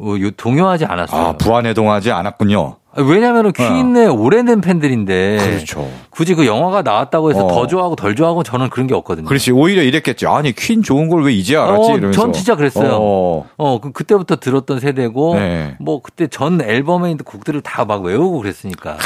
[0.00, 1.20] 어, 요- 동요하지 않았어요.
[1.28, 2.76] 아, 부안해동하지 않았군요.
[2.92, 5.88] 아, 왜냐하면 퀸의 오래된 팬들인데 그렇죠.
[6.10, 7.48] 굳이 그 영화가 나왔다고 해서 어.
[7.48, 9.26] 더 좋아하고 덜 좋아하고 저는 그런 게 없거든요.
[9.26, 9.52] 그렇지.
[9.52, 10.28] 오히려 이랬겠죠.
[10.30, 11.90] 아니, 퀸 좋은 걸 왜 이제 알았지?
[11.92, 12.20] 어, 이러면서.
[12.20, 12.92] 전 진짜 그랬어요.
[12.98, 13.46] 어.
[13.58, 15.76] 어, 그, 그때부터 들었던 세대고, 네.
[15.78, 18.96] 뭐, 그때 전 앨범에 있는 곡들을 다 막 외우고 그랬으니까.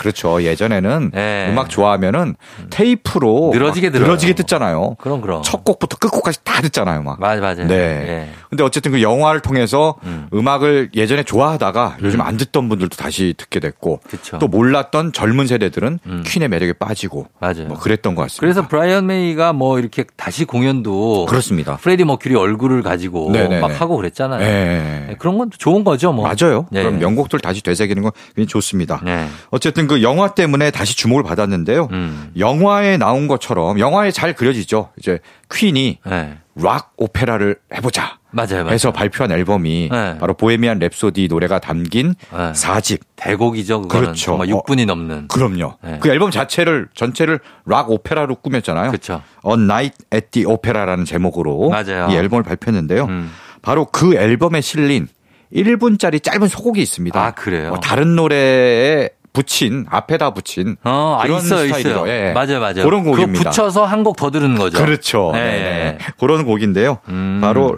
[0.00, 0.42] 그렇죠.
[0.42, 1.48] 예전에는 네.
[1.50, 2.34] 음악 좋아하면은
[2.70, 4.06] 테이프로 늘어지게 막 들어요.
[4.06, 4.96] 늘어지게 듣잖아요.
[4.98, 5.42] 그럼, 그럼.
[5.42, 7.20] 첫 곡부터 끝곡까지 다 듣잖아요, 막.
[7.20, 7.66] 맞아, 맞아요.
[7.66, 7.74] 네.
[7.74, 8.28] 예.
[8.48, 10.28] 근데 어쨌든 그 영화를 통해서 음.
[10.32, 10.48] 음.
[10.48, 14.38] 악을 예전에 좋아하다가 요즘 안 듣던 분들도 다시 듣게 됐고 그쵸.
[14.38, 16.22] 또 몰랐던 젊은 세대들은 음.
[16.26, 17.66] 퀸의 매력에 빠지고 맞아요.
[17.68, 18.40] 뭐 그랬던 것 같습니다.
[18.40, 21.76] 그래서 브라이언 메이가 뭐 이렇게 다시 공연도 그렇습니다.
[21.76, 23.60] 프레디 머큐리 얼굴을 가지고 네네네.
[23.60, 24.40] 막 하고 그랬잖아요.
[24.40, 25.06] 네.
[25.08, 26.26] 네, 그런 건 좋은 거죠, 뭐.
[26.26, 26.66] 맞아요.
[26.70, 26.82] 네.
[26.82, 29.00] 그럼 명곡들 다시 되새기는 건 굉장히 좋습니다.
[29.04, 29.26] 네.
[29.50, 31.88] 어쨌든 그 영화 때문에 다시 주목을 받았는데요.
[31.92, 32.30] 음.
[32.38, 34.90] 영화에 나온 것처럼 영화에 잘 그려지죠.
[34.98, 35.18] 이제
[35.52, 36.36] 퀸이 네.
[36.56, 38.18] 락 오페라를 해보자.
[38.32, 38.70] 맞아요, 맞아요.
[38.70, 40.18] 해서 발표한 앨범이 네.
[40.18, 42.54] 바로 보헤미안 랩소디 노래가 담긴 네.
[42.54, 43.00] 사 4집.
[43.16, 44.04] 대곡이죠, 그거는.
[44.04, 44.24] 그렇죠.
[44.24, 45.28] 정말 6분이 넘는.
[45.28, 45.76] 그럼요.
[45.82, 45.98] 네.
[46.00, 48.90] 그 앨범 자체를 전체를 락 오페라로 꾸몄잖아요.
[48.90, 49.22] 그렇죠.
[49.46, 52.08] A Night at the Opera라는 제목으로 맞아요.
[52.10, 53.04] 이 앨범을 발표했는데요.
[53.04, 53.30] 음.
[53.62, 55.08] 바로 그 앨범에 실린
[55.52, 57.20] 1분짜리 짧은 소곡이 있습니다.
[57.20, 57.70] 아, 그래요?
[57.70, 61.64] 뭐 다른 노래에 붙인 앞에다 붙인 어, 아, 그런 있어요.
[61.66, 62.08] 있어요.
[62.08, 62.32] 예.
[62.32, 62.84] 맞아요, 맞아요.
[62.84, 63.50] 그런 곡입니다.
[63.50, 64.78] 붙여서 한 곡 더 들은 거죠.
[64.78, 65.30] 그렇죠.
[65.34, 65.40] 네.
[65.40, 65.98] 네.
[66.18, 66.98] 그런 곡인데요.
[67.08, 67.38] 음.
[67.40, 67.76] 바로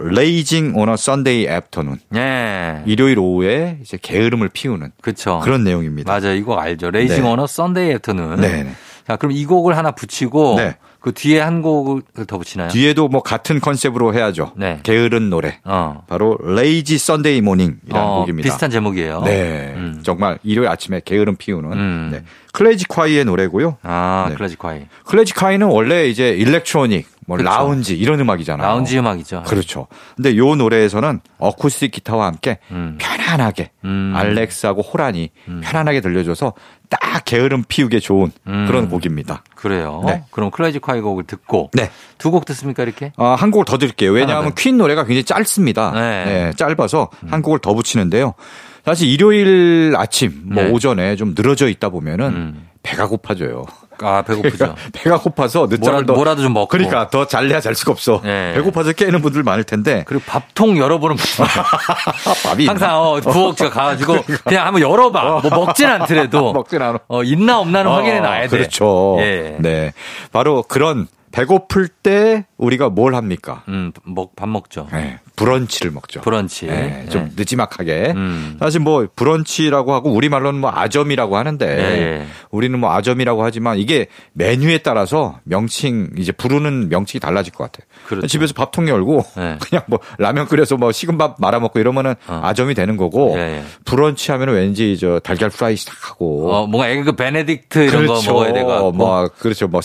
[0.75, 1.99] on a Sunday Afternoon.
[2.15, 2.81] 예.
[2.85, 5.39] 일요일 오후에 이제 게으름을 피우는 그렇죠.
[5.43, 6.11] 그런 내용입니다.
[6.11, 6.33] 맞아요.
[6.35, 6.89] 이곡 알죠.
[6.91, 7.29] Lazing 네.
[7.29, 8.41] on a Sunday Afternoon.
[8.41, 8.63] 네.
[8.63, 8.75] 네.
[9.07, 10.75] 자, 그럼 이 곡을 하나 붙이고 네.
[11.03, 12.69] 그 뒤에 한 곡을 더 붙이나요?
[12.69, 14.53] 뒤에도 뭐 같은 컨셉으로 해야죠.
[14.55, 14.79] 네.
[14.83, 15.59] 게으른 노래.
[15.65, 16.01] 어.
[16.07, 18.47] 바로 Lazy Sunday Morning이라는 어, 곡입니다.
[18.47, 19.21] 비슷한 제목이에요.
[19.25, 19.73] 네.
[19.75, 19.99] 음.
[20.01, 22.09] 정말 일요일 아침에 게으름 피우는 음.
[22.13, 22.23] 네.
[22.53, 23.79] 클래지 콰이의 노래고요.
[23.83, 24.35] 아, 네.
[24.35, 24.83] 클래지콰이.
[25.05, 27.49] 클래지 콰이는 원래 이제 일렉트로닉, 뭐 그쵸.
[27.49, 28.67] 라운지 이런 음악이잖아요.
[28.67, 29.43] 라운지 음악이죠.
[29.47, 29.87] 그렇죠.
[30.15, 32.97] 근데 요 노래에서는 어쿠스틱 기타와 함께 음.
[32.99, 34.13] 편안하게 음.
[34.15, 35.61] 알렉스하고 호란이 음.
[35.63, 36.53] 편안하게 들려줘서
[36.89, 38.65] 딱 게으름 피우기 좋은 음.
[38.67, 39.43] 그런 곡입니다.
[39.55, 40.03] 그래요.
[40.05, 40.23] 네.
[40.31, 41.89] 그럼 클래식화이 곡을 듣고 네.
[42.17, 43.11] 두 곡 듣습니까 이렇게?
[43.17, 44.11] 아, 한 곡을 더 드릴게요.
[44.11, 44.53] 왜냐하면.
[44.55, 45.91] 퀸 노래가 굉장히 짧습니다.
[45.91, 46.25] 네.
[46.25, 48.33] 네, 짧아서 한 곡을 더 붙이는데요.
[48.85, 50.69] 사실 일요일 아침, 뭐 네.
[50.69, 52.67] 오전에 좀 늘어져 있다 보면은 음.
[52.83, 53.65] 배가 고파져요.
[54.01, 54.75] 아, 배고프죠.
[54.91, 56.67] 배가 고파서 늦잠을 뭐라- 더 뭐라도 좀 먹고.
[56.67, 58.19] 그러니까 더 잘래야 잘 수가 없어.
[58.23, 58.53] 네.
[58.55, 61.45] 배고파서 깨는 분들 많을 텐데 그리고 밥통 열어보는 분.
[62.43, 65.41] 밥이 항상 어, 부엌 가가지고 그냥 한번 열어봐.
[65.47, 66.99] 뭐 먹진 않더라도 먹진 않아.
[67.07, 68.57] 어, 있나 없나는 확인해 놔야 돼.
[68.57, 69.15] 그렇죠.
[69.19, 69.55] 예.
[69.59, 69.93] 네.
[70.31, 73.63] 바로 그런 배고플 때 우리가 뭘 합니까?
[73.67, 74.87] 음, 먹, 밥 먹죠.
[74.91, 76.21] 네, 브런치를 먹죠.
[76.21, 76.67] 브런치.
[76.67, 77.31] 네, 좀 네.
[77.35, 78.13] 느지막하게.
[78.15, 78.57] 음.
[78.59, 82.27] 사실 뭐 브런치라고 하고 우리 말로는 뭐 아점이라고 하는데 예.
[82.51, 87.87] 우리는 뭐 아점이라고 하지만 이게 메뉴에 따라서 명칭 이제 부르는 명칭이 달라질 것 같아요.
[88.05, 88.27] 그렇죠.
[88.27, 89.57] 집에서 밥통 열고 네.
[89.67, 92.41] 그냥 뭐 라면 끓여서 뭐 식은 밥 말아 먹고 이러면은 어.
[92.43, 93.35] 아점이 되는 거고.
[93.85, 98.53] 브런치 하면 은 왠지 저 달걀 프라이 시작하고 어, 뭔가 에그 베네딕트 이런 거 먹어야
[98.53, 98.91] 돼가.
[98.91, 99.67] 뭐 그렇죠.
[99.67, 99.81] 뭐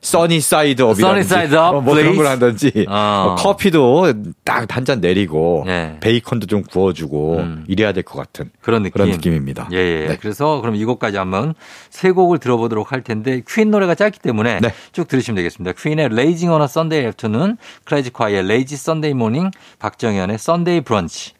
[0.00, 2.16] sunny side up이라든지 sunny side up, 뭐 그런.
[2.16, 3.24] 걸 한다든지 어.
[3.26, 4.12] 뭐 커피도
[4.44, 5.96] 딱 한 잔 내리고 네.
[6.00, 7.64] 베이컨도 좀 구워주고 음.
[7.68, 8.92] 이래야 될 것 같은 그런 느낌.
[8.92, 9.68] 그런 느낌입니다.
[9.72, 10.06] 예, 예.
[10.08, 10.16] 네.
[10.20, 11.54] 그래서 그럼 이 곡까지 한번
[11.90, 14.72] 세 곡을 들어보도록 할 텐데 퀸 노래가 짧기 때문에 네.
[14.92, 15.72] 쭉 들으시면 되겠습니다.
[15.80, 21.34] 퀸의 Lazing on a Sunday Afternoon, 클래지콰이의 Lazy Sunday Morning, 박정현의 Sunday Brunch.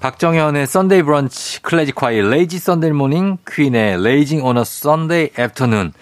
[0.00, 5.92] 박정현의 Sunday Brunch, 클래지콰이, Lazy Sunday Morning, 퀸의 Lazing on a Sunday Afternoon.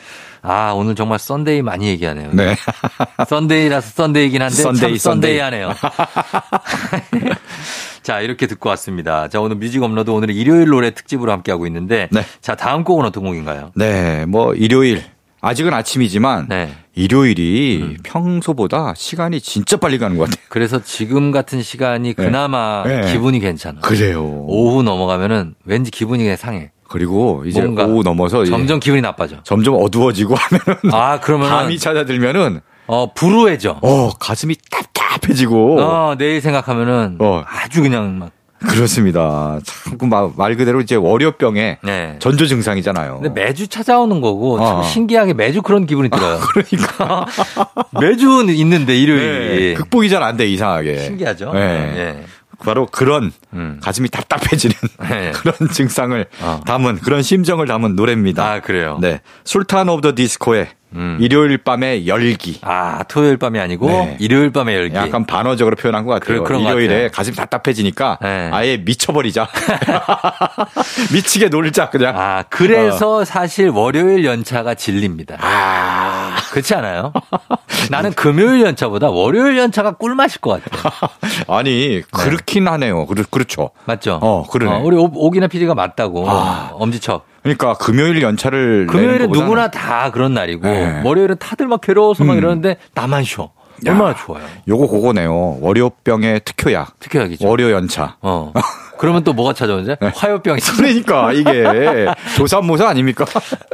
[0.43, 2.31] 아, 오늘 정말 Sunday 많이 얘기하네요.
[2.33, 2.57] 네.
[3.29, 4.99] Sunday라서 Sunday긴 한데 Sunday, 참 Sunday.
[4.99, 5.75] Sunday하네요.
[8.03, 9.29] 자, 이렇게 듣고 왔습니다.
[9.29, 12.25] 자, 오늘 뮤직 업로드 오늘은 일요일 노래 특집으로 함께하고 있는데 네.
[12.41, 13.71] 자, 다음 곡은 어떤 곡인가요?
[13.77, 15.05] 네, 뭐 일요일
[15.41, 16.73] 아직은 아침이지만 네.
[16.95, 20.45] 일요일이 평소보다 시간이 진짜 빨리 가는 것 같아요.
[20.49, 23.13] 그래서 지금 같은 시간이 그나마 네.
[23.13, 23.81] 기분이 괜찮아.
[23.81, 24.25] 그래요.
[24.25, 26.71] 오후 넘어가면은 왠지 기분이 상해.
[26.93, 29.37] 그리고 이제 오후 넘어서 점점 기분이 나빠져.
[29.45, 33.79] 점점 어두워지고 하면은 아, 그러면 밤이 찾아들면은 어, 불우해져.
[33.81, 37.43] 어 가슴이 답답해지고 어, 내일 생각하면은 어.
[37.47, 38.31] 아주 그냥 막
[38.69, 39.59] 그렇습니다.
[39.65, 40.05] 참 그
[40.37, 42.17] 말 그대로 이제 월요병의 네.
[42.21, 43.21] 전조 증상이잖아요.
[43.21, 44.83] 근데 매주 찾아오는 거고 참 어.
[44.85, 46.39] 신기하게 매주 그런 기분이 들어요.
[46.39, 47.27] 그러니까
[48.01, 50.99] 매주 있는데 일요일이 네, 극복이 잘 안 돼 이상하게.
[50.99, 51.53] 신기하죠.
[51.55, 52.25] 네.
[52.63, 52.65] 예.
[52.65, 53.81] 바로 그런 음.
[53.83, 54.75] 가슴이 답답해지는
[55.09, 55.33] 네.
[55.37, 56.61] 그런 증상을 어.
[56.67, 58.45] 담은 그런 심정을 담은 노래입니다.
[58.45, 58.99] 아 그래요.
[59.01, 61.19] 네, 술탄 오브 더 디스코의 음.
[61.21, 62.59] 일요일 밤의 열기.
[62.63, 64.17] 아 토요일 밤이 아니고 네.
[64.21, 64.97] 일요일 밤에 열기.
[64.97, 66.45] 약간 반어적으로 표현한 것 같아요.
[66.45, 67.09] 그- 것 일요일에 같아요.
[67.11, 68.51] 가슴이 답답해지니까 네.
[68.53, 69.49] 아예 미쳐버리자.
[71.13, 72.15] 미치게 놀자 그냥.
[72.19, 75.37] 아 그래서 사실 월요일 연차가 진립니다.
[75.41, 76.37] 아.
[76.51, 77.13] 그렇지 않아요?
[77.91, 80.93] 나는 금요일 연차보다 월요일 연차가 꿀맛일 것 같아요.
[81.49, 83.07] 아니 그렇긴 하네요.
[83.07, 83.71] 그렇, 그렇죠.
[83.87, 84.19] 맞죠?
[84.23, 84.81] 어, 그러네.
[84.83, 86.29] 우리 오- 오기나 PD가 맞다고.
[86.31, 86.71] 아.
[86.75, 87.32] 엄지척.
[87.43, 91.03] 그러니까 금요일 연차를 것보다는 누구나 다 그런 날이고 네.
[91.05, 92.39] 월요일은 다들 막 괴로워서 막 음.
[92.39, 93.51] 이러는데 나만 쉬어.
[93.87, 93.93] 야.
[93.93, 94.45] 얼마나 좋아요.
[94.69, 95.59] 요거 그거네요.
[95.61, 97.01] 월요병의 특효약.
[97.01, 97.49] 특효약이죠.
[97.49, 98.17] 월요 연차.
[98.21, 98.53] 어.
[98.99, 99.97] 그러면 또 뭐가 찾아오죠?
[100.15, 103.25] 화요병이 그러니까 이게 조산모사 아닙니까?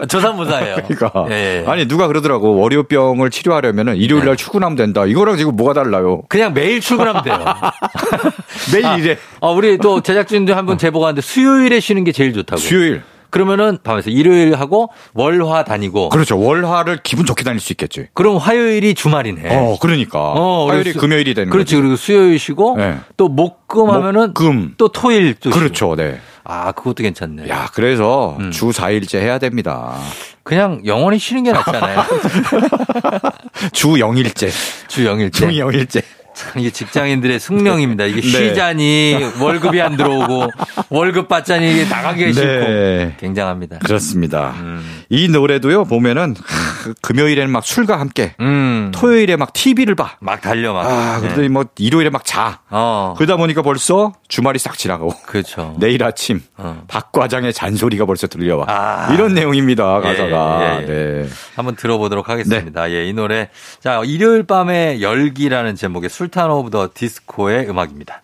[0.08, 0.76] 저산무사예요.
[0.88, 1.70] 그러니까 예, 예.
[1.70, 4.42] 아니 누가 그러더라고 월요병을 치료하려면은 일요일 날 네.
[4.42, 5.04] 출근하면 된다.
[5.04, 6.22] 이거랑 지금 뭐가 달라요?
[6.30, 7.36] 그냥 매일 출근하면 돼요.
[8.72, 9.18] 매일 아, 이래.
[9.40, 12.58] 어, 우리 또 제작진들 한분 제보가 왔는데 수요일에 쉬는 게 제일 좋다고.
[12.58, 13.02] 수요일.
[13.30, 16.38] 그러면은 밤에서 일요일 하고 월화 다니고 그렇죠.
[16.38, 18.06] 월화를 기분 좋게 다닐 수 있겠지.
[18.14, 19.54] 그럼 화요일이 주말이네.
[19.54, 20.18] 어, 그러니까.
[20.18, 21.74] 어, 화요일이 그래서- 금요일이 되는 그렇지.
[21.74, 21.80] 거지.
[21.82, 22.96] 그리고 수요일 쉬고 네.
[23.16, 24.74] 또 목금 하면은 금.
[24.78, 25.58] 또 토일 또 쉬고.
[25.60, 25.94] 그렇죠.
[25.96, 26.18] 네.
[26.44, 27.48] 아, 그것도 괜찮네.
[27.50, 28.50] 야, 그래서 음.
[28.50, 29.94] 주 4일째 해야 됩니다.
[30.42, 32.04] 그냥 영원히 쉬는 게 낫잖아요.
[33.72, 34.50] 주 0일째.
[34.88, 35.32] 주 0일째.
[35.32, 36.02] 주 0일째.
[36.38, 38.04] 참 이게 직장인들의 숙명입니다.
[38.04, 38.28] 이게 네.
[38.28, 40.50] 쉬자니 월급이 안 들어오고
[40.88, 43.16] 월급 받자니 이게 나가기가 싫고 네.
[43.18, 43.80] 굉장합니다.
[43.80, 44.54] 그렇습니다.
[44.60, 45.02] 음.
[45.10, 48.92] 이 노래도요, 보면은, 하, 금요일에는 막 술과 함께, 음.
[48.94, 50.16] 토요일에 막 TV를 봐.
[50.20, 50.86] 막 달려 막.
[50.86, 51.28] 아, 네.
[51.28, 52.60] 근데 뭐, 일요일에 막 자.
[52.68, 53.14] 어.
[53.16, 55.74] 그러다 보니까 벌써 주말이 싹 지나가고, 그렇죠.
[55.80, 56.84] 내일 아침, 어.
[56.88, 58.66] 박 과장의 잔소리가 벌써 들려와.
[58.68, 59.12] 아.
[59.14, 60.60] 이런 내용입니다, 가사가.
[60.62, 61.22] 예, 예, 예.
[61.22, 61.28] 네.
[61.56, 62.90] 한번 들어보도록 하겠습니다.
[62.90, 63.48] 예, 이 노래.
[63.80, 68.22] 자, 일요일 밤의 열기라는 제목의 술탄 오브 더 디스코의 음악입니다.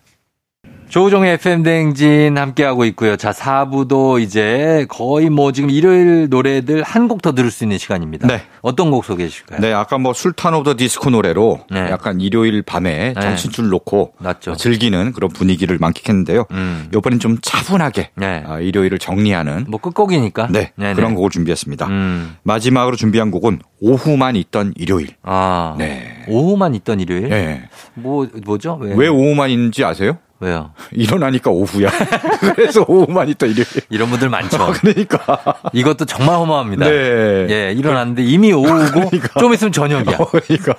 [0.89, 3.17] 조우종의 FM대행진 함께하고 있고요.
[3.17, 8.27] 자, 4부도 이제 거의 뭐 지금 일요일 노래들 한 곡 더 들을 수 있는 시간입니다.
[8.27, 8.41] 네.
[8.61, 9.59] 어떤 곡 소개해 주실까요?
[9.59, 11.79] 네, 아까 뭐 술탄 오브 더 디스코 노래로 네.
[11.91, 13.21] 약간 일요일 밤에 네.
[13.21, 14.55] 정신줄 놓고 맞죠.
[14.55, 16.45] 즐기는 그런 분위기를 만끽했는데요.
[16.51, 16.89] 음.
[16.95, 18.43] 이번엔 좀 차분하게 네.
[18.45, 20.47] 아, 일요일을 정리하는 뭐 끝곡이니까.
[20.51, 20.93] 네, 네네.
[20.95, 21.87] 그런 곡을 준비했습니다.
[21.87, 22.35] 음.
[22.43, 25.09] 마지막으로 준비한 곡은 오후만 있던 일요일.
[25.23, 25.75] 아.
[25.77, 26.23] 네.
[26.27, 27.29] 오후만 있던 일요일?
[27.29, 27.63] 네.
[27.93, 28.77] 뭐, 뭐죠?
[28.81, 28.93] 왜?
[28.95, 30.17] 왜 오후만 있는지 아세요?
[30.39, 30.71] 왜요?
[30.91, 31.89] 일어나니까 오후야.
[32.55, 33.65] 그래서 오후만 있던 일요일.
[33.89, 34.57] 이런 분들 많죠.
[34.73, 35.39] 그러니까.
[35.73, 36.85] 이것도 정말 허무합니다.
[36.85, 37.47] 네.
[37.49, 40.17] 예, 일어났는데 이미 오후고 좀 있으면 저녁이야.
[40.17, 40.75] 그러니까.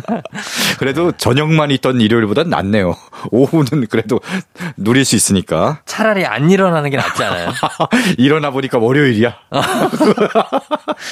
[0.78, 2.96] 그래도 저녁만 있던 일요일보단 낫네요.
[3.30, 4.20] 오후는 그래도
[4.76, 5.80] 누릴 수 있으니까.
[5.84, 7.50] 차라리 안 일어나는 게 낫지 않아요?
[8.18, 9.34] 일어나 보니까 월요일이야.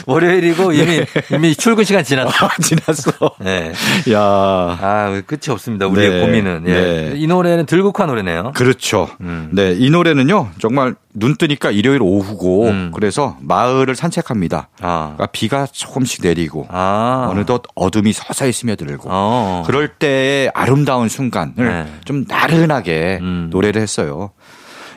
[0.07, 2.49] 월요일이고 이미 이미 출근 시간 지났어.
[2.63, 3.13] 지났어.
[3.41, 3.73] 네.
[4.13, 4.21] 야.
[4.21, 5.87] 아, 끝이 없습니다.
[5.87, 6.21] 우리의 네.
[6.21, 6.65] 고민은.
[6.67, 6.73] 예.
[6.73, 7.13] 네.
[7.17, 8.53] 이 노래는 들 국화 노래네요.
[8.55, 9.09] 그렇죠.
[9.21, 9.51] 음.
[9.53, 12.91] 네, 이 노래는요, 정말 눈 뜨니까 일요일 오후고, 음.
[12.95, 14.69] 그래서 마을을 산책합니다.
[14.81, 15.13] 아.
[15.15, 17.29] 그러니까 비가 조금씩 내리고, 아.
[17.31, 19.63] 어느덧 어둠이 서서히 스며들고, 어.
[19.67, 21.87] 그럴 때의 아름다운 순간을 네.
[22.05, 23.49] 좀 나른하게 음.
[23.51, 24.33] 노래를 했어요.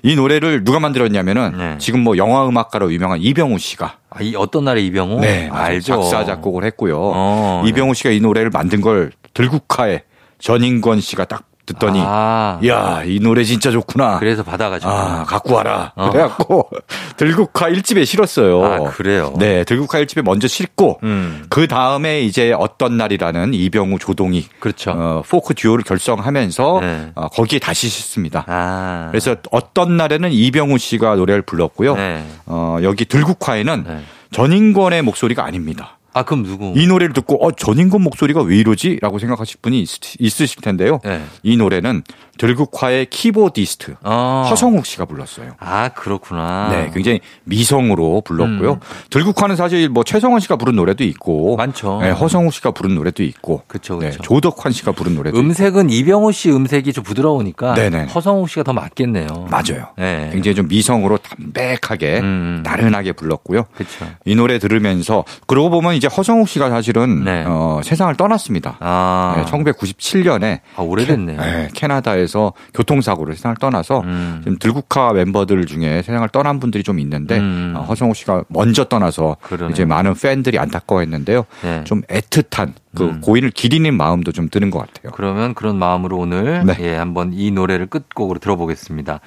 [0.04, 1.76] 이 노래를 누가 만들었냐면은 네.
[1.80, 5.20] 지금 뭐 영화 음악가로 유명한 이병우 씨가 아, 이 어떤 날에 이병호?
[5.20, 6.02] 네, 알죠.
[6.02, 6.98] 작사 작곡을 했고요.
[7.00, 7.70] 어, 네.
[7.70, 10.04] 이병우 씨가 이 노래를 만든 걸 들국화에
[10.40, 12.60] 전인권 씨가 딱 듣더니 아.
[12.66, 14.20] 야, 이 노래 진짜 좋구나.
[14.20, 14.90] 그래서 받아가지고.
[14.90, 15.92] 아, 갖고 와라.
[15.96, 16.10] 어.
[16.10, 16.70] 그래갖고
[17.18, 18.64] 들국화 1집에 실었어요.
[18.64, 19.34] 아, 그래요?
[19.38, 21.46] 네, 들국화 1집에 먼저 실고 음.
[21.50, 24.92] 그 다음에 이제 어떤 날이라는 이병우 조동이 그렇죠.
[24.92, 27.12] 어, 포크 듀오를 결성하면서 네.
[27.16, 28.46] 어, 거기에 다시 싣습니다.
[28.48, 29.10] 아.
[29.12, 31.96] 그래서 어떤 날에는 이병우 씨가 노래를 불렀고요.
[31.96, 32.26] 네.
[32.46, 34.00] 어, 여기 들국화에는 네.
[34.32, 35.97] 전인권의 목소리가 아닙니다.
[36.18, 36.74] 아, 그럼 누구?
[36.76, 38.98] 이 노래를 듣고 어 전인권 목소리가 왜 이러지?
[39.02, 41.00] 라고 생각하실 분이 있, 으실 텐데요.
[41.04, 41.24] 네.
[41.44, 42.02] 이 노래는
[42.38, 44.48] 들국화의 키보디스트 어.
[44.50, 45.54] 허성욱 씨가 불렀어요.
[45.60, 46.70] 아, 그렇구나.
[46.72, 48.74] 네, 굉장히 미성으로 불렀고요.
[48.74, 48.80] 음.
[49.10, 52.00] 들국화는 사실 뭐 최성원 씨가 부른 노래도 있고, 많죠.
[52.02, 54.12] 네, 허성욱 씨가 부른 노래도 있고, 그쵸, 네.
[54.12, 55.46] 조덕환 씨가 부른 노래도 있고.
[55.46, 58.06] 음색은 이병호 씨 음색이 좀 부드러우니까 네네.
[58.06, 59.48] 허성욱 씨가 더 맞겠네요.
[59.50, 59.88] 맞아요.
[59.98, 60.30] 네.
[60.32, 62.62] 굉장히 좀 미성으로 담백하게 음.
[62.64, 63.66] 나른하게 불렀고요.
[63.74, 64.06] 그렇죠.
[64.26, 67.44] 이 노래 들으면서 그러고 보면 이제 허성욱 씨가 사실은 네.
[67.48, 68.78] 어, 세상을 떠났습니다.
[68.80, 71.68] 아, 네, 1997년에 아, 오래됐네요.
[71.74, 74.42] 캐나다에 서 교통사고로 세상을 떠나서 음.
[74.44, 77.74] 지금 들국화 멤버들 중에 세상을 떠난 분들이 좀 있는데 음.
[77.76, 79.70] 어, 허성욱 씨가 먼저 떠나서 그러네요.
[79.70, 81.46] 이제 많은 팬들이 안타까워했는데요.
[81.64, 81.84] 네.
[81.86, 83.22] 좀 애틋한 그 음.
[83.22, 85.12] 고인을 기리는 마음도 좀 드는 것 같아요.
[85.14, 86.76] 그러면 그런 마음으로 오늘 네.
[86.80, 89.20] 예, 한번 이 노래를 끝곡으로 들어보겠습니다.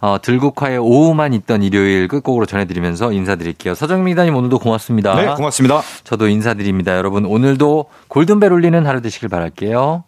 [0.00, 3.74] 어, 들국화의 오후만 있던 일요일 끝곡으로 전해드리면서 인사드릴게요.
[3.74, 5.14] 서정민 기자님 오늘도 고맙습니다.
[5.14, 5.82] 네, 고맙습니다.
[6.04, 6.96] 저도 인사드립니다.
[6.96, 10.04] 여러분 오늘도 골든벨 울리는 하루 되시길 바랄게요.